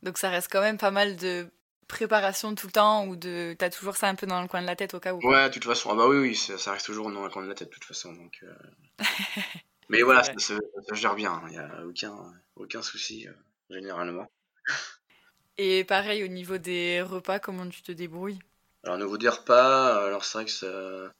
Donc 0.03 0.17
ça 0.17 0.29
reste 0.29 0.51
quand 0.51 0.61
même 0.61 0.77
pas 0.77 0.91
mal 0.91 1.15
de 1.15 1.49
préparation 1.87 2.55
tout 2.55 2.67
le 2.67 2.71
temps 2.71 3.05
ou 3.07 3.15
de 3.15 3.55
t'as 3.57 3.69
toujours 3.69 3.95
ça 3.95 4.07
un 4.07 4.15
peu 4.15 4.25
dans 4.25 4.41
le 4.41 4.47
coin 4.47 4.61
de 4.61 4.65
la 4.65 4.75
tête 4.75 4.93
au 4.93 4.99
cas 4.99 5.13
où 5.13 5.19
ouais 5.23 5.49
de 5.49 5.53
toute 5.53 5.65
façon 5.65 5.89
ah 5.91 5.95
bah 5.95 6.07
oui 6.07 6.17
oui 6.17 6.35
ça, 6.35 6.71
reste 6.71 6.87
toujours 6.87 7.11
dans 7.11 7.23
le 7.23 7.29
coin 7.29 7.43
de 7.43 7.47
la 7.47 7.53
tête 7.53 7.69
de 7.69 7.73
toute 7.73 7.83
façon 7.83 8.11
donc 8.13 8.39
euh. 8.43 8.53
mais 9.89 10.01
voilà 10.01 10.23
ça, 10.23 10.33
se 10.39 10.55
gère 10.93 11.15
bien 11.15 11.41
il 11.45 11.51
n'y 11.51 11.59
a 11.59 11.85
aucun 11.85 12.33
aucun 12.55 12.81
souci 12.81 13.27
euh, 13.27 13.33
généralement 13.69 14.27
et 15.59 15.83
pareil 15.83 16.23
au 16.23 16.27
niveau 16.27 16.57
des 16.57 17.01
repas 17.01 17.39
comment 17.39 17.67
tu 17.69 17.81
te 17.81 17.91
débrouilles? 17.91 18.39
Alors, 18.83 18.97
au 18.97 19.01
niveau 19.01 19.17
des 19.17 19.29
repas, 19.29 20.05
alors 20.05 20.23
c'est 20.23 20.37
vrai 20.37 20.45
que 20.45 20.51
ça, 20.51 20.67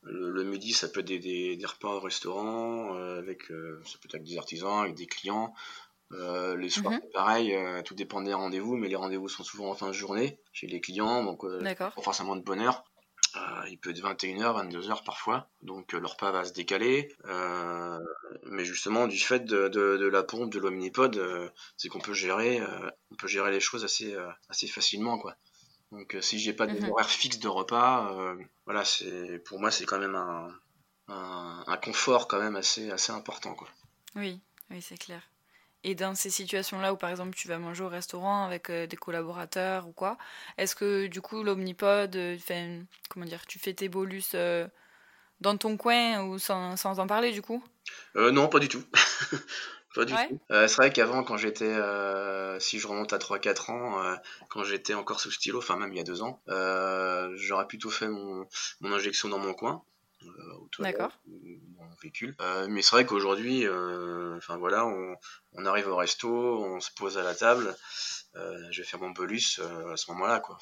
le, 0.03 0.43
midi, 0.43 0.71
ça 0.71 0.87
peut 0.87 0.99
être 0.99 1.07
des, 1.07 1.55
des, 1.57 1.65
repas 1.65 1.95
au 1.95 1.99
restaurant, 1.99 2.93
avec, 3.17 3.47
ça 3.47 3.97
peut 3.99 4.07
être 4.07 4.13
avec 4.13 4.27
des 4.27 4.37
artisans, 4.37 4.81
avec 4.81 4.93
des 4.93 5.07
clients. 5.07 5.51
Euh, 6.11 6.55
les 6.55 6.69
soirs, 6.69 6.93
mhm. 6.93 7.01
pareil, 7.13 7.53
euh, 7.53 7.81
tout 7.81 7.95
dépend 7.95 8.21
des 8.21 8.33
rendez-vous, 8.33 8.75
mais 8.75 8.87
les 8.87 8.95
rendez-vous 8.95 9.27
sont 9.27 9.43
souvent 9.43 9.69
en 9.71 9.73
fin 9.73 9.87
de 9.87 9.93
journée 9.93 10.39
chez 10.53 10.67
les 10.67 10.79
clients, 10.79 11.23
donc 11.23 11.43
euh, 11.43 11.61
pas 11.75 11.91
forcément 12.01 12.35
de 12.35 12.41
bonne 12.41 12.61
heure. 12.61 12.83
il 13.69 13.77
peut 13.79 13.89
être 13.89 14.01
21h, 14.01 14.69
22h 14.69 15.03
parfois, 15.03 15.49
donc 15.61 15.93
le 15.93 16.05
repas 16.05 16.31
va 16.31 16.43
se 16.43 16.53
décaler. 16.53 17.11
mais 18.45 18.65
justement, 18.65 19.07
du 19.07 19.17
fait 19.17 19.45
de, 19.45 19.67
de, 19.67 20.07
la 20.07 20.23
pompe, 20.23 20.53
de 20.53 20.59
l'omnipode, 20.59 21.51
c'est 21.75 21.89
qu'on 21.89 21.99
peut 21.99 22.13
gérer, 22.13 22.61
on 23.11 23.15
peut 23.15 23.27
gérer 23.27 23.51
les 23.51 23.59
choses 23.59 23.83
assez, 23.83 24.15
assez 24.49 24.67
facilement, 24.67 25.17
quoi. 25.17 25.35
Donc 25.91 26.17
si 26.21 26.39
j'ai 26.39 26.53
pas 26.53 26.67
mmh. 26.67 26.79
d'horaire 26.79 27.09
fixe 27.09 27.39
de 27.39 27.47
repas, 27.47 28.35
voilà, 28.65 28.85
c'est 28.85 29.39
pour 29.45 29.59
moi 29.59 29.71
c'est 29.71 29.85
quand 29.85 29.99
même 29.99 30.15
un, 30.15 30.49
un, 31.07 31.63
un, 31.67 31.77
confort 31.77 32.27
quand 32.27 32.39
même 32.39 32.55
assez, 32.55 32.91
assez 32.91 33.11
important, 33.11 33.53
quoi. 33.55 33.69
Oui, 34.15 34.39
oui, 34.69 34.81
c'est 34.81 34.97
clair. 34.97 35.21
Et 35.87 35.93
dans 35.93 36.15
ces 36.15 36.31
situations-là 36.31 36.93
où 36.93 36.97
par 36.97 37.11
exemple 37.11 37.35
tu 37.35 37.47
vas 37.47 37.59
manger 37.59 37.83
au 37.83 37.89
restaurant 37.89 38.43
avec 38.43 38.71
euh, 38.71 38.87
des 38.87 38.97
collaborateurs 38.97 39.87
ou 39.87 39.91
quoi, 39.91 40.17
est-ce 40.57 40.75
que 40.75 41.05
du 41.05 41.21
coup 41.21 41.43
l'omnipode, 41.43 42.15
euh, 42.15 42.37
comment 43.07 43.27
dire, 43.27 43.45
tu 43.45 43.59
fais 43.59 43.75
tes 43.75 43.87
bolus 43.87 44.31
euh, 44.33 44.67
dans 45.41 45.55
ton 45.57 45.77
coin 45.77 46.23
ou 46.23 46.39
sans, 46.39 46.75
sans 46.75 46.99
en 46.99 47.05
parler 47.05 47.31
du 47.31 47.43
coup? 47.43 47.63
Non, 48.15 48.47
pas 48.47 48.57
du 48.57 48.67
tout. 48.67 48.83
pas 49.93 50.05
du 50.05 50.15
tout. 50.15 50.39
c'est 50.49 50.75
vrai 50.75 50.91
qu'avant, 50.91 51.23
quand 51.23 51.37
j'étais, 51.37 51.75
si 52.59 52.79
je 52.79 52.87
remonte 52.87 53.13
à 53.13 53.19
3-4 53.19 53.69
ans, 53.69 54.17
quand 54.49 54.63
j'étais 54.63 54.95
encore 54.95 55.19
sous 55.19 55.29
stylo, 55.29 55.59
enfin 55.59 55.77
même 55.77 55.93
il 55.93 55.97
y 55.97 56.01
a 56.01 56.03
2 56.03 56.23
ans, 56.23 56.41
j'aurais 57.35 57.67
plutôt 57.67 57.91
fait 57.91 58.07
mon, 58.07 58.47
mon 58.81 58.91
injection 58.91 59.29
dans 59.29 59.37
mon 59.37 59.53
coin. 59.53 59.83
D'accord 60.79 61.11
véhicule. 62.01 62.35
Euh, 62.41 62.67
mais 62.69 62.81
c'est 62.81 62.91
vrai 62.91 63.05
qu'aujourd'hui, 63.05 63.65
euh, 63.65 64.35
enfin 64.37 64.57
voilà, 64.57 64.85
on, 64.85 65.65
arrive 65.65 65.87
au 65.87 65.95
resto, 65.95 66.29
on 66.29 66.79
se 66.79 66.91
pose 66.95 67.17
à 67.17 67.23
la 67.23 67.35
table, 67.35 67.75
euh, 68.35 68.67
je 68.71 68.81
vais 68.81 68.87
faire 68.87 68.99
mon 68.99 69.11
bolus 69.11 69.59
à 69.91 69.97
ce 69.97 70.11
moment-là, 70.11 70.39
quoi. 70.39 70.57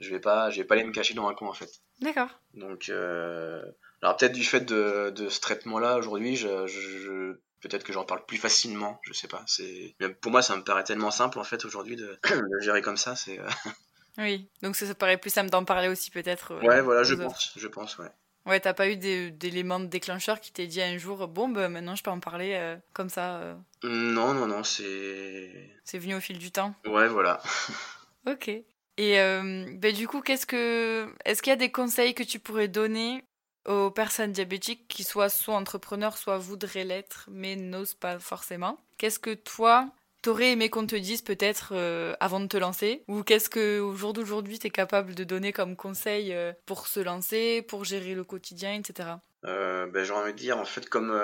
je 0.00 0.10
vais 0.10 0.20
pas, 0.20 0.50
je 0.50 0.58
vais 0.58 0.64
pas 0.64 0.74
aller 0.74 0.84
me 0.84 0.92
cacher 0.92 1.14
dans 1.14 1.28
un 1.28 1.34
coin 1.34 1.48
en 1.48 1.54
fait. 1.54 1.70
D'accord. 2.00 2.28
Donc, 2.54 2.88
alors 2.88 4.16
peut-être 4.16 4.32
du 4.32 4.44
fait 4.44 4.60
de, 4.60 5.28
ce 5.28 5.40
traitement-là 5.40 5.96
aujourd'hui, 5.96 6.36
je, 6.36 7.36
peut-être 7.60 7.84
que 7.84 7.92
j'en 7.92 8.04
parle 8.04 8.24
plus 8.26 8.38
facilement, 8.38 9.00
je 9.02 9.12
sais 9.12 9.28
pas. 9.28 9.44
C'est, 9.46 9.96
pour 10.20 10.32
moi, 10.32 10.42
ça 10.42 10.56
me 10.56 10.62
paraît 10.62 10.84
tellement 10.84 11.10
simple 11.10 11.38
en 11.38 11.44
fait 11.44 11.64
aujourd'hui 11.64 11.96
de, 11.96 12.18
de 12.30 12.60
gérer 12.60 12.82
comme 12.82 12.96
ça, 12.96 13.16
c'est. 13.16 13.38
Oui, 14.20 14.50
donc 14.62 14.74
ça, 14.74 14.84
ça 14.84 14.96
paraît 14.96 15.16
plus 15.16 15.30
simple 15.30 15.48
d'en 15.48 15.64
parler 15.64 15.86
aussi 15.86 16.10
peut-être. 16.10 16.52
ouais, 16.66 16.80
voilà, 16.82 17.04
je 17.04 17.14
pense, 17.14 17.52
je 17.54 17.68
pense, 17.68 17.98
ouais. 17.98 18.10
Ouais, 18.48 18.60
t'as 18.60 18.72
pas 18.72 18.88
eu 18.88 18.96
d'éléments 18.96 19.78
de 19.78 19.84
déclencheur 19.84 20.40
qui 20.40 20.52
t'ait 20.52 20.66
dit 20.66 20.80
un 20.80 20.96
jour, 20.96 21.28
bon, 21.28 21.50
bah, 21.50 21.68
maintenant 21.68 21.94
je 21.94 22.02
peux 22.02 22.10
en 22.10 22.18
parler 22.18 22.54
euh, 22.54 22.76
comme 22.94 23.10
ça 23.10 23.36
euh. 23.36 23.54
Non, 23.84 24.32
non, 24.32 24.46
non, 24.46 24.64
c'est. 24.64 25.70
C'est 25.84 25.98
venu 25.98 26.14
au 26.14 26.20
fil 26.20 26.38
du 26.38 26.50
temps 26.50 26.74
Ouais, 26.86 27.08
voilà. 27.08 27.42
ok. 28.26 28.48
Et 28.48 29.20
euh, 29.20 29.66
bah, 29.74 29.92
du 29.92 30.08
coup, 30.08 30.22
qu'est-ce 30.22 30.46
que. 30.46 31.12
Est-ce 31.26 31.42
qu'il 31.42 31.50
y 31.50 31.52
a 31.52 31.56
des 31.56 31.70
conseils 31.70 32.14
que 32.14 32.22
tu 32.22 32.38
pourrais 32.38 32.68
donner 32.68 33.22
aux 33.66 33.90
personnes 33.90 34.32
diabétiques 34.32 34.88
qui 34.88 35.04
soient 35.04 35.28
soit 35.28 35.54
entrepreneurs, 35.54 36.16
soit 36.16 36.38
voudraient 36.38 36.84
l'être, 36.84 37.28
mais 37.30 37.54
n'osent 37.54 37.92
pas 37.92 38.18
forcément? 38.18 38.78
Qu'est-ce 38.96 39.18
que 39.18 39.34
toi, 39.34 39.90
t'aurais 40.22 40.52
aimé 40.52 40.70
qu'on 40.70 40.86
te 40.86 40.96
dise 40.96 41.22
peut-être 41.22 41.70
euh, 41.72 42.14
avant 42.20 42.40
de 42.40 42.46
te 42.46 42.56
lancer? 42.56 43.04
Ou 43.08 43.22
qu'est-ce 43.22 43.50
que 43.50 43.80
au 43.80 43.94
jour 43.94 44.12
d'aujourd'hui 44.12 44.58
t'es 44.58 44.70
capable 44.70 45.14
de 45.14 45.24
donner 45.24 45.52
comme 45.52 45.76
conseil 45.76 46.32
euh, 46.32 46.52
pour 46.66 46.86
se 46.86 47.00
lancer, 47.00 47.62
pour 47.62 47.84
gérer 47.84 48.14
le 48.14 48.24
quotidien, 48.24 48.74
etc. 48.74 49.10
Euh, 49.44 49.86
ben, 49.86 50.02
J'ai 50.02 50.12
envie 50.12 50.32
de 50.32 50.38
dire, 50.38 50.58
en 50.58 50.64
fait, 50.64 50.88
comme 50.88 51.16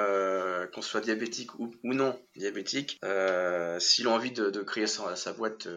qu'on 0.72 0.82
soit 0.82 1.00
diabétique 1.00 1.58
ou, 1.58 1.72
non 1.82 2.16
diabétique, 2.36 3.00
si 3.80 4.02
l'envie 4.04 4.30
de, 4.30 4.62
créer 4.62 4.86
sa, 4.86 5.16
sa 5.16 5.32
boîte 5.32 5.68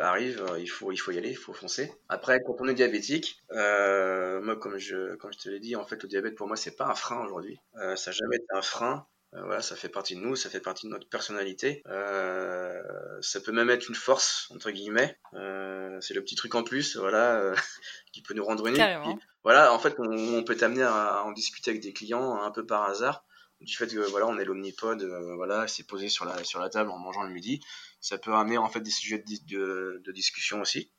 arrive, 0.00 0.42
il 0.58 0.66
faut, 0.66 0.92
il 0.92 0.96
faut 0.96 1.10
y 1.10 1.18
aller, 1.18 1.30
il 1.30 1.36
faut 1.36 1.52
foncer. 1.52 1.92
Après, 2.08 2.40
quand 2.46 2.56
on 2.60 2.68
est 2.68 2.74
diabétique, 2.74 3.42
moi, 3.50 4.56
comme 4.56 4.78
je, 4.78 5.14
comme 5.16 5.32
je 5.34 5.38
te 5.38 5.48
l'ai 5.50 5.60
dit, 5.60 5.76
en 5.76 5.84
fait, 5.84 6.02
le 6.02 6.08
diabète 6.08 6.36
pour 6.36 6.46
moi, 6.46 6.56
c'est 6.56 6.74
pas 6.74 6.86
un 6.86 6.94
frein 6.94 7.22
aujourd'hui. 7.22 7.60
ça 7.74 8.10
n'a 8.10 8.12
jamais 8.12 8.36
été 8.36 8.46
un 8.54 8.62
frein. 8.62 9.06
Voilà, 9.32 9.62
ça 9.62 9.76
fait 9.76 9.88
partie 9.88 10.14
de 10.14 10.20
nous, 10.20 10.36
ça 10.36 10.50
fait 10.50 10.60
partie 10.60 10.86
de 10.86 10.92
notre 10.92 11.08
personnalité. 11.08 11.82
ça 11.86 13.40
peut 13.40 13.52
même 13.52 13.70
être 13.70 13.88
une 13.88 13.94
force 13.94 14.48
entre 14.54 14.70
guillemets. 14.70 15.18
c'est 16.00 16.14
le 16.14 16.22
petit 16.22 16.34
truc 16.34 16.54
en 16.54 16.62
plus, 16.62 16.96
voilà, 16.96 17.54
qui 18.12 18.22
peut 18.22 18.34
nous 18.34 18.44
rendre 18.44 18.66
uniques. 18.66 18.82
Voilà, 19.44 19.72
en 19.72 19.78
fait, 19.78 19.96
on, 19.98 20.44
peut 20.44 20.56
t'amener 20.56 20.82
à, 20.82 21.24
en 21.24 21.32
discuter 21.32 21.70
avec 21.70 21.82
des 21.82 21.92
clients 21.92 22.40
un 22.40 22.50
peu 22.50 22.64
par 22.66 22.84
hasard 22.84 23.24
du 23.64 23.76
fait 23.76 23.86
que 23.86 24.00
voilà 24.10 24.26
on 24.26 24.38
est 24.38 24.44
l'omnipode 24.44 25.04
voilà 25.36 25.68
c'est 25.68 25.86
posé 25.86 26.08
sur 26.08 26.24
la 26.24 26.42
sur 26.42 26.58
la 26.58 26.68
table 26.68 26.90
en 26.90 26.98
mangeant 26.98 27.22
le 27.22 27.30
midi 27.30 27.60
ça 28.00 28.18
peut 28.18 28.34
amener 28.34 28.58
en 28.58 28.68
fait 28.68 28.80
des 28.80 28.90
sujets 28.90 29.18
de, 29.18 29.46
de, 29.46 30.02
de 30.04 30.12
discussion 30.12 30.60
aussi 30.60 30.90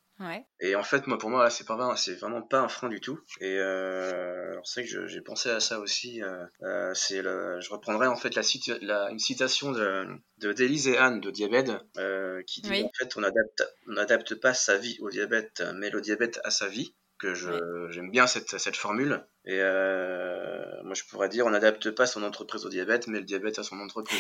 et 0.60 0.76
en 0.76 0.84
fait, 0.84 1.08
moi, 1.08 1.18
pour 1.18 1.30
moi, 1.30 1.50
c'est 1.50 1.66
pas 1.66 1.96
c'est 1.96 2.16
vraiment 2.16 2.42
pas 2.42 2.60
un 2.60 2.68
frein 2.68 2.88
du 2.88 3.00
tout. 3.00 3.20
Et 3.42 3.58
euh, 3.58 4.56
c'est 4.64 4.86
que 4.86 5.08
j'ai 5.08 5.22
pensé 5.22 5.50
à 5.50 5.60
ça 5.60 5.80
aussi. 5.80 6.22
Euh, 6.22 6.46
euh, 6.62 6.94
c'est 6.94 7.22
je 7.24 7.70
reprendrai 7.70 8.08
en 8.08 8.16
fait 8.16 8.36
la, 8.36 8.44
la 8.82 9.10
une 9.10 9.20
citation 9.20 9.72
de 9.72 10.08
d'Élise 10.38 10.88
et 10.88 10.98
Anne 10.98 11.20
de 11.20 11.32
Diabète 11.32 11.72
euh, 11.98 12.42
qui 12.46 12.62
dit 12.62 12.84
en 12.84 12.92
fait 12.98 13.18
on 13.18 13.24
adapte 13.24 13.64
on 13.88 13.94
n'adapte 13.94 14.36
pas 14.36 14.54
sa 14.54 14.78
vie 14.78 14.98
au 15.02 15.10
diabète, 15.10 15.64
mais 15.76 15.90
le 15.90 16.02
diabète 16.02 16.40
à 16.44 16.52
sa 16.52 16.68
vie. 16.68 16.96
Que 17.20 17.36
je 17.36 17.88
j'aime 17.92 18.12
bien 18.12 18.28
cette 18.28 18.58
cette 18.58 18.76
formule. 18.76 19.26
Et 19.46 19.60
euh, 19.62 20.66
moi, 20.84 20.94
je 20.94 21.04
pourrais 21.06 21.30
dire 21.30 21.46
on 21.46 21.52
n'adapte 21.52 21.92
pas 21.92 22.06
son 22.06 22.22
entreprise 22.24 22.66
au 22.66 22.70
diabète, 22.70 23.08
mais 23.08 23.20
le 23.20 23.24
diabète 23.24 23.60
à 23.60 23.64
son 23.64 23.80
entreprise. 23.80 24.20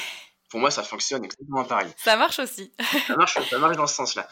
Pour 0.50 0.62
moi, 0.62 0.71
ça 0.71 0.83
fonctionne 0.83 1.25
exactement 1.25 1.65
pareil. 1.65 1.91
Ça 1.97 2.15
marche 2.15 2.39
aussi. 2.39 2.71
ça 3.07 3.15
marche, 3.17 3.38
ça 3.50 3.57
marche 3.57 3.75
dans 3.75 3.88
ce 3.88 3.95
sens-là. 3.95 4.29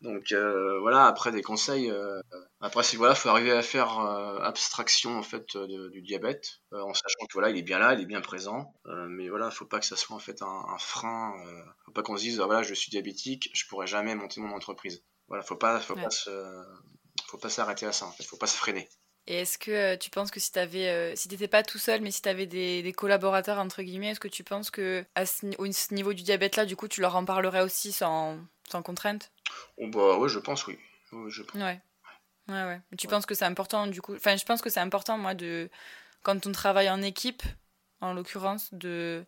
Donc 0.00 0.30
euh, 0.30 0.78
voilà, 0.80 1.06
après 1.06 1.32
des 1.32 1.42
conseils. 1.42 1.90
Euh, 1.90 2.20
après, 2.60 2.84
c'est 2.84 2.96
voilà, 2.96 3.14
faut 3.14 3.28
arriver 3.28 3.50
à 3.50 3.62
faire 3.62 3.98
euh, 3.98 4.38
abstraction 4.38 5.18
en 5.18 5.22
fait 5.22 5.56
du 5.56 6.02
diabète, 6.02 6.60
en 6.72 6.94
sachant 6.94 7.26
que 7.26 7.32
voilà, 7.32 7.50
il 7.50 7.56
est 7.56 7.62
bien 7.62 7.78
là, 7.78 7.94
il 7.94 8.00
est 8.00 8.06
bien 8.06 8.20
présent. 8.20 8.74
mais 9.08 9.28
voilà, 9.28 9.50
faut 9.50 9.66
pas 9.66 9.80
que 9.80 9.86
ça 9.86 9.96
soit 9.96 10.14
en 10.14 10.20
fait 10.20 10.40
un, 10.42 10.78
frein. 10.78 11.34
faut 11.84 11.92
pas 11.92 12.02
qu'on 12.02 12.16
se 12.16 12.22
dise 12.22 12.40
ah, 12.40 12.46
voilà, 12.46 12.62
je 12.62 12.74
suis 12.74 12.90
diabétique, 12.90 13.50
je 13.54 13.66
pourrais 13.66 13.86
jamais 13.86 14.14
monter 14.14 14.40
mon 14.40 14.54
entreprise. 14.54 15.02
Voilà, 15.26 15.42
faut 15.42 15.56
pas, 15.56 15.80
faut 15.80 15.96
pas 15.96 16.08
faut 17.26 17.38
pas 17.38 17.50
s'arrêter 17.50 17.84
à 17.84 17.92
ça. 17.92 18.06
En 18.06 18.12
fait, 18.12 18.24
faut 18.24 18.38
pas 18.38 18.46
se 18.46 18.56
freiner. 18.56 18.88
Et 19.26 19.40
est-ce 19.40 19.58
que 19.58 19.96
tu 19.96 20.08
penses 20.08 20.30
que 20.30 20.40
si 20.40 20.52
tu 20.52 20.58
avais, 20.58 21.14
si 21.16 21.28
t'étais 21.28 21.48
pas 21.48 21.62
tout 21.62 21.76
seul, 21.76 22.00
mais 22.00 22.10
si 22.10 22.22
tu 22.22 22.28
avais 22.28 22.46
des, 22.46 22.82
des, 22.82 22.92
collaborateurs 22.92 23.58
entre 23.58 23.82
guillemets, 23.82 24.12
est-ce 24.12 24.20
que 24.20 24.28
tu 24.28 24.42
penses 24.42 24.70
que 24.70 25.04
à 25.14 25.26
ce, 25.26 25.44
au 25.58 25.66
niveau 25.94 26.14
du 26.14 26.22
diabète 26.22 26.56
là, 26.56 26.64
du 26.64 26.76
coup, 26.76 26.88
tu 26.88 27.02
leur 27.02 27.14
en 27.14 27.26
parlerais 27.26 27.60
aussi 27.60 27.92
sans, 27.92 28.38
sans 28.70 28.82
contrainte? 28.82 29.30
Oh, 29.78 29.88
bah 29.88 30.18
ouais, 30.18 30.28
je 30.28 30.38
pense, 30.38 30.66
oui. 30.66 30.78
je 31.28 31.42
Ouais. 31.54 31.80
Ouais, 32.48 32.64
ouais. 32.64 32.80
tu 32.96 33.06
penses 33.08 33.26
que 33.26 33.34
c'est 33.34 33.44
important, 33.44 33.86
du 33.86 34.00
coup. 34.00 34.14
Enfin, 34.14 34.36
je 34.36 34.44
pense 34.44 34.62
que 34.62 34.70
c'est 34.70 34.80
important, 34.80 35.18
moi, 35.18 35.34
de. 35.34 35.68
Quand 36.22 36.46
on 36.46 36.52
travaille 36.52 36.90
en 36.90 37.02
équipe, 37.02 37.42
en 38.00 38.14
l'occurrence, 38.14 38.72
de. 38.72 39.24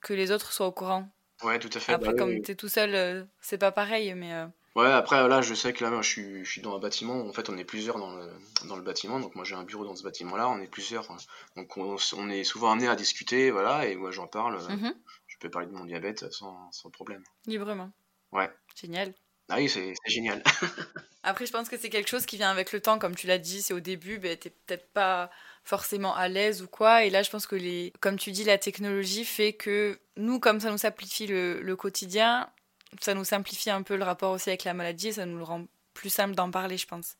Que 0.00 0.12
les 0.12 0.32
autres 0.32 0.52
soient 0.52 0.66
au 0.66 0.72
courant. 0.72 1.08
Ouais, 1.44 1.58
tout 1.58 1.70
à 1.72 1.80
fait. 1.80 1.92
Après, 1.92 2.12
bah 2.12 2.18
comme 2.18 2.42
tu 2.42 2.52
es 2.52 2.54
tout 2.54 2.68
seul, 2.68 2.94
euh, 2.94 3.24
c'est 3.40 3.58
pas 3.58 3.70
pareil, 3.70 4.12
mais. 4.14 4.32
Euh, 4.32 4.46
ouais, 4.74 4.90
après, 4.90 5.28
là, 5.28 5.40
je 5.40 5.54
sais 5.54 5.72
que 5.72 5.84
là, 5.84 6.02
je 6.02 6.08
suis, 6.08 6.44
je 6.44 6.50
suis 6.50 6.60
dans 6.60 6.74
un 6.74 6.80
bâtiment. 6.80 7.20
En 7.20 7.32
fait, 7.32 7.48
on 7.48 7.56
est 7.56 7.64
plusieurs 7.64 7.98
dans 7.98 8.16
le, 8.16 8.28
dans 8.66 8.76
le 8.76 8.82
bâtiment. 8.82 9.20
Donc, 9.20 9.36
moi, 9.36 9.44
j'ai 9.44 9.54
un 9.54 9.62
bureau 9.62 9.84
dans 9.84 9.94
ce 9.94 10.02
bâtiment-là. 10.02 10.48
On 10.48 10.60
est 10.60 10.66
plusieurs. 10.66 11.06
Donc, 11.56 11.76
on, 11.76 11.96
on, 12.16 12.28
est 12.28 12.42
souvent 12.42 12.72
amené 12.72 12.88
à 12.88 12.96
discuter. 12.96 13.52
Voilà. 13.52 13.86
Et 13.86 13.94
moi, 13.94 14.10
j'en 14.10 14.26
parle. 14.26 14.60
Mhm. 14.68 14.94
Je 15.28 15.36
peux 15.38 15.50
parler 15.50 15.68
de 15.68 15.72
mon 15.72 15.84
diabète 15.84 16.30
sans, 16.32 16.70
sans 16.72 16.90
problème. 16.90 17.22
Librement. 17.46 17.90
Ouais. 18.32 18.50
Génial. 18.74 19.14
Ah 19.54 19.56
oui, 19.58 19.68
c'est 19.68 19.92
génial. 20.06 20.42
Après, 21.22 21.44
je 21.44 21.52
pense 21.52 21.68
que 21.68 21.76
c'est 21.76 21.90
quelque 21.90 22.08
chose 22.08 22.24
qui 22.24 22.38
vient 22.38 22.50
avec 22.50 22.72
le 22.72 22.80
temps, 22.80 22.98
comme 22.98 23.14
tu 23.14 23.26
l'as 23.26 23.36
dit, 23.36 23.60
c'est 23.60 23.74
au 23.74 23.80
début, 23.80 24.18
ben, 24.18 24.34
t'es 24.34 24.48
peut-être 24.48 24.90
pas 24.92 25.30
forcément 25.62 26.16
à 26.16 26.28
l'aise 26.28 26.62
ou 26.62 26.68
quoi. 26.68 27.04
Et 27.04 27.10
là, 27.10 27.22
je 27.22 27.28
pense 27.28 27.46
que, 27.46 27.54
les, 27.54 27.92
comme 28.00 28.16
tu 28.18 28.32
dis, 28.32 28.44
la 28.44 28.56
technologie 28.56 29.26
fait 29.26 29.52
que 29.52 30.00
nous, 30.16 30.40
comme 30.40 30.58
ça 30.58 30.70
nous 30.70 30.78
simplifie 30.78 31.26
le, 31.26 31.74
quotidien, 31.76 32.48
ça 33.02 33.12
nous 33.12 33.24
simplifie 33.24 33.68
un 33.68 33.82
peu 33.82 33.96
le 33.96 34.04
rapport 34.04 34.32
aussi 34.32 34.48
avec 34.48 34.64
la 34.64 34.72
maladie 34.72 35.12
ça 35.12 35.26
nous 35.26 35.44
rend 35.44 35.66
plus 35.92 36.10
simple 36.10 36.34
d'en 36.34 36.50
parler, 36.50 36.78
je 36.78 36.86
pense. 36.86 37.16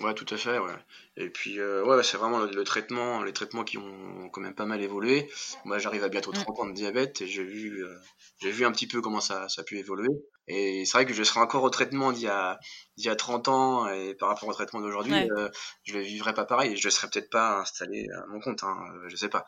Ouais, 0.00 0.12
tout 0.12 0.26
à 0.34 0.36
fait, 0.36 0.58
ouais. 0.58 0.74
Et 1.16 1.30
puis, 1.30 1.60
euh, 1.60 1.84
ouais, 1.84 2.02
c'est 2.02 2.16
vraiment 2.16 2.40
le, 2.40 2.64
traitement, 2.64 3.22
les 3.22 3.32
traitements 3.32 3.62
qui 3.62 3.78
ont 3.78 4.28
quand 4.30 4.40
même 4.40 4.54
pas 4.54 4.64
mal 4.64 4.82
évolué. 4.82 5.30
Moi, 5.64 5.78
j'arrive 5.78 6.02
à 6.02 6.08
bientôt 6.08 6.32
30 6.32 6.58
ans 6.58 6.66
de 6.66 6.72
diabète 6.72 7.20
et 7.22 7.28
j'ai 7.28 7.44
vu, 7.44 7.84
euh, 7.84 7.96
j'ai 8.40 8.50
vu 8.50 8.64
un 8.64 8.72
petit 8.72 8.88
peu 8.88 9.00
comment 9.00 9.20
ça, 9.20 9.48
ça 9.48 9.60
a 9.60 9.64
pu 9.64 9.78
évoluer. 9.78 10.08
Et 10.48 10.84
c'est 10.84 10.98
vrai 10.98 11.06
que 11.06 11.14
je 11.14 11.22
serais 11.22 11.38
encore 11.38 11.62
au 11.62 11.70
traitement 11.70 12.10
d'il 12.10 12.24
y 12.24 12.28
a, 12.28 12.58
d'il 12.96 13.06
y 13.06 13.08
a 13.08 13.14
30 13.14 13.46
ans 13.46 13.88
et 13.88 14.14
par 14.14 14.30
rapport 14.30 14.48
au 14.48 14.52
traitement 14.52 14.80
d'aujourd'hui, 14.80 15.14
euh, 15.14 15.48
je 15.84 15.96
ne 15.96 16.02
vivrais 16.02 16.34
pas 16.34 16.44
pareil 16.44 16.72
et 16.72 16.76
je 16.76 16.88
ne 16.88 16.90
serais 16.90 17.08
peut-être 17.08 17.30
pas 17.30 17.60
installé 17.60 18.08
à 18.16 18.26
mon 18.26 18.40
compte, 18.40 18.64
hein, 18.64 18.76
je 19.06 19.14
sais 19.14 19.28
pas. 19.28 19.46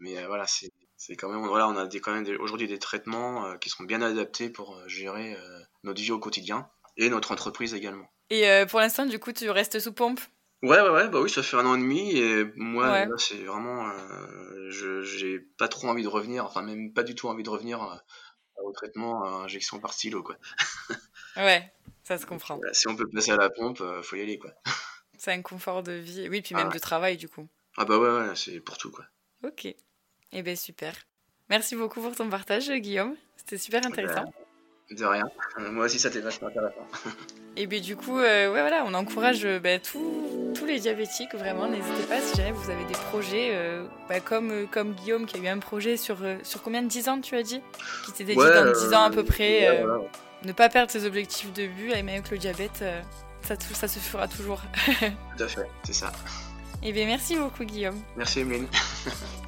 Mais 0.00 0.26
voilà, 0.26 0.48
c'est, 0.48 0.72
c'est 0.96 1.14
quand 1.14 1.28
même, 1.28 1.46
voilà, 1.46 1.68
on 1.68 1.76
a 1.76 1.86
des, 1.86 2.00
quand 2.00 2.12
même 2.12 2.26
aujourd'hui 2.40 2.66
des 2.66 2.80
traitements 2.80 3.56
qui 3.58 3.70
sont 3.70 3.84
bien 3.84 4.02
adaptés 4.02 4.50
pour 4.50 4.82
gérer 4.88 5.36
notre 5.84 6.02
vie 6.02 6.10
au 6.10 6.18
quotidien 6.18 6.68
et 6.96 7.08
notre 7.08 7.30
entreprise 7.30 7.72
également. 7.72 8.08
Et 8.30 8.64
pour 8.68 8.80
l'instant, 8.80 9.06
du 9.06 9.18
coup, 9.18 9.32
tu 9.32 9.48
restes 9.50 9.78
sous 9.78 9.92
pompe? 9.92 10.20
Ouais, 10.62 10.80
ouais, 10.80 10.90
ouais, 10.90 11.08
bah 11.08 11.20
oui, 11.20 11.30
ça 11.30 11.42
fait 11.42 11.56
un 11.56 11.66
an 11.66 11.76
et 11.76 11.80
demi 11.80 12.16
et 12.16 12.44
moi, 12.56 13.04
là, 13.04 13.14
c'est 13.18 13.44
vraiment, 13.44 13.90
je, 14.68 15.02
j'ai 15.02 15.38
pas 15.58 15.68
trop 15.68 15.88
envie 15.88 16.02
de 16.02 16.08
revenir, 16.08 16.44
enfin 16.44 16.62
même 16.62 16.92
pas 16.92 17.02
du 17.02 17.14
tout 17.14 17.28
envie 17.28 17.42
de 17.42 17.50
revenir 17.50 18.02
au 18.62 18.72
traitement 18.72 19.24
à 19.24 19.44
injection 19.44 19.78
par 19.78 19.92
stylo, 19.92 20.22
quoi. 20.22 20.36
ouais, 21.36 21.72
ça 22.04 22.18
se 22.18 22.26
comprend. 22.26 22.60
si 22.72 22.88
on 22.88 22.96
peut 22.96 23.08
passer 23.08 23.32
à 23.32 23.36
la 23.36 23.50
pompe, 23.50 23.80
euh, 23.80 24.02
faut 24.02 24.16
y 24.16 24.22
aller, 24.22 24.38
quoi. 24.38 24.52
C'est 25.18 25.32
un 25.32 25.42
confort 25.42 25.82
de 25.82 25.92
vie, 25.92 26.28
oui, 26.28 26.42
puis 26.42 26.54
même 26.54 26.68
ah 26.70 26.74
de 26.74 26.78
travail, 26.78 27.16
du 27.16 27.28
coup. 27.28 27.48
Ah 27.78 27.86
bah 27.86 27.98
ouais, 27.98 28.28
ouais 28.28 28.36
c'est 28.36 28.60
pour 28.60 28.76
tout, 28.76 28.90
quoi. 28.90 29.06
Ok. 29.44 29.66
Eh 30.32 30.42
ben 30.42 30.56
super. 30.56 30.94
Merci 31.48 31.74
beaucoup 31.74 32.02
pour 32.02 32.14
ton 32.14 32.28
partage, 32.28 32.70
Guillaume. 32.70 33.16
C'était 33.36 33.56
super 33.56 33.80
bah, 33.80 33.88
intéressant. 33.88 34.24
De 34.90 35.04
rien. 35.04 35.24
Euh, 35.58 35.72
moi 35.72 35.86
aussi, 35.86 35.98
ça 35.98 36.10
t'est 36.10 36.20
vachement 36.20 36.48
intéressant. 36.48 36.86
Et 37.56 37.66
bien 37.66 37.80
du 37.80 37.96
coup, 37.96 38.18
euh, 38.18 38.52
ouais, 38.52 38.60
voilà, 38.60 38.84
on 38.86 38.94
encourage 38.94 39.46
bah, 39.62 39.78
tous 39.78 40.66
les 40.66 40.78
diabétiques, 40.78 41.34
vraiment. 41.34 41.66
N'hésitez 41.66 42.02
pas 42.08 42.20
si 42.20 42.36
jamais 42.36 42.52
vous 42.52 42.70
avez 42.70 42.84
des 42.84 42.98
projets, 43.10 43.52
bah, 44.08 44.20
comme, 44.20 44.66
comme 44.70 44.92
Guillaume 44.92 45.24
qui 45.24 45.38
a 45.38 45.40
eu 45.40 45.48
un 45.48 45.58
projet 45.58 45.96
sur, 45.96 46.18
sur 46.42 46.62
combien 46.62 46.82
de 46.82 46.88
10 46.88 47.08
ans, 47.08 47.20
tu 47.20 47.34
as 47.34 47.42
dit? 47.42 47.62
Qui 48.04 48.10
s'était 48.10 48.34
dit 48.34 48.36
dans 48.36 48.72
10 48.72 48.94
ans 48.94 49.04
à 49.04 49.10
peu 49.10 49.24
près. 49.24 49.82
Ne 50.44 50.52
pas 50.52 50.68
perdre 50.68 50.92
ses 50.92 51.06
objectifs 51.06 51.52
de 51.54 51.66
but, 51.66 51.92
et 51.92 52.02
même 52.02 52.16
avec 52.16 52.30
le 52.30 52.36
diabète, 52.36 52.84
ça, 53.40 53.54
ça 53.58 53.88
se 53.88 53.98
fera 53.98 54.28
toujours. 54.28 54.60
Tout 55.36 55.42
à 55.42 55.48
fait, 55.48 55.66
c'est 55.84 55.94
ça. 55.94 56.12
Et 56.82 56.92
bien 56.92 57.06
merci 57.06 57.36
beaucoup, 57.36 57.64
Guillaume. 57.64 58.00
Merci, 58.16 58.40
Emeline. 58.40 58.68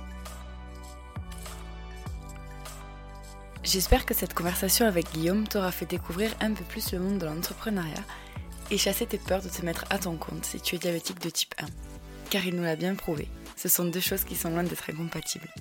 J'espère 3.70 4.06
que 4.06 4.14
cette 4.14 4.32
conversation 4.32 4.86
avec 4.86 5.12
Guillaume 5.12 5.46
t'aura 5.46 5.70
fait 5.70 5.84
découvrir 5.84 6.34
un 6.40 6.54
peu 6.54 6.64
plus 6.64 6.90
le 6.92 7.00
monde 7.00 7.18
de 7.18 7.26
l'entrepreneuriat 7.26 8.02
et 8.70 8.78
chasser 8.78 9.04
tes 9.04 9.18
peurs 9.18 9.42
de 9.42 9.50
te 9.50 9.62
mettre 9.62 9.84
à 9.90 9.98
ton 9.98 10.16
compte 10.16 10.46
si 10.46 10.58
tu 10.58 10.76
es 10.76 10.78
diabétique 10.78 11.20
de 11.20 11.28
type 11.28 11.54
1. 11.58 11.66
Car 12.30 12.46
il 12.46 12.56
nous 12.56 12.62
l'a 12.62 12.76
bien 12.76 12.94
prouvé, 12.94 13.28
ce 13.56 13.68
sont 13.68 13.84
deux 13.84 14.00
choses 14.00 14.24
qui 14.24 14.36
sont 14.36 14.48
loin 14.48 14.62
d'être 14.62 14.88
incompatibles. 14.88 15.52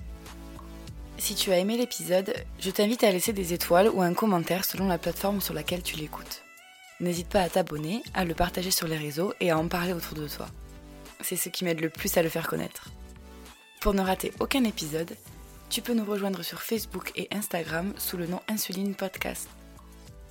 Si 1.18 1.34
tu 1.34 1.52
as 1.52 1.58
aimé 1.58 1.76
l'épisode, 1.76 2.32
je 2.58 2.70
t'invite 2.70 3.04
à 3.04 3.12
laisser 3.12 3.34
des 3.34 3.52
étoiles 3.52 3.90
ou 3.90 4.00
un 4.00 4.14
commentaire 4.14 4.64
selon 4.64 4.88
la 4.88 4.96
plateforme 4.96 5.42
sur 5.42 5.52
laquelle 5.52 5.82
tu 5.82 5.96
l'écoutes. 5.96 6.44
N'hésite 7.00 7.28
pas 7.28 7.42
à 7.42 7.50
t'abonner, 7.50 8.02
à 8.14 8.24
le 8.24 8.32
partager 8.32 8.70
sur 8.70 8.88
les 8.88 8.96
réseaux 8.96 9.34
et 9.40 9.50
à 9.50 9.58
en 9.58 9.68
parler 9.68 9.92
autour 9.92 10.14
de 10.14 10.28
toi. 10.28 10.46
C'est 11.20 11.36
ce 11.36 11.50
qui 11.50 11.62
m'aide 11.62 11.82
le 11.82 11.90
plus 11.90 12.16
à 12.16 12.22
le 12.22 12.30
faire 12.30 12.48
connaître. 12.48 12.88
Pour 13.82 13.92
ne 13.92 14.00
rater 14.00 14.32
aucun 14.40 14.64
épisode, 14.64 15.14
tu 15.70 15.82
peux 15.82 15.94
nous 15.94 16.04
rejoindre 16.04 16.42
sur 16.42 16.62
Facebook 16.62 17.12
et 17.14 17.28
Instagram 17.30 17.92
sous 17.98 18.16
le 18.16 18.26
nom 18.26 18.40
Insuline 18.48 18.94
Podcast. 18.94 19.48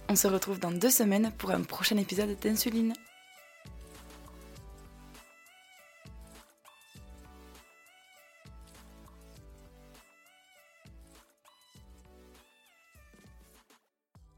On 0.09 0.15
se 0.15 0.27
retrouve 0.27 0.59
dans 0.59 0.71
deux 0.71 0.89
semaines 0.89 1.31
pour 1.37 1.51
un 1.51 1.61
prochain 1.61 1.97
épisode 1.97 2.37
d'Insuline. 2.41 2.93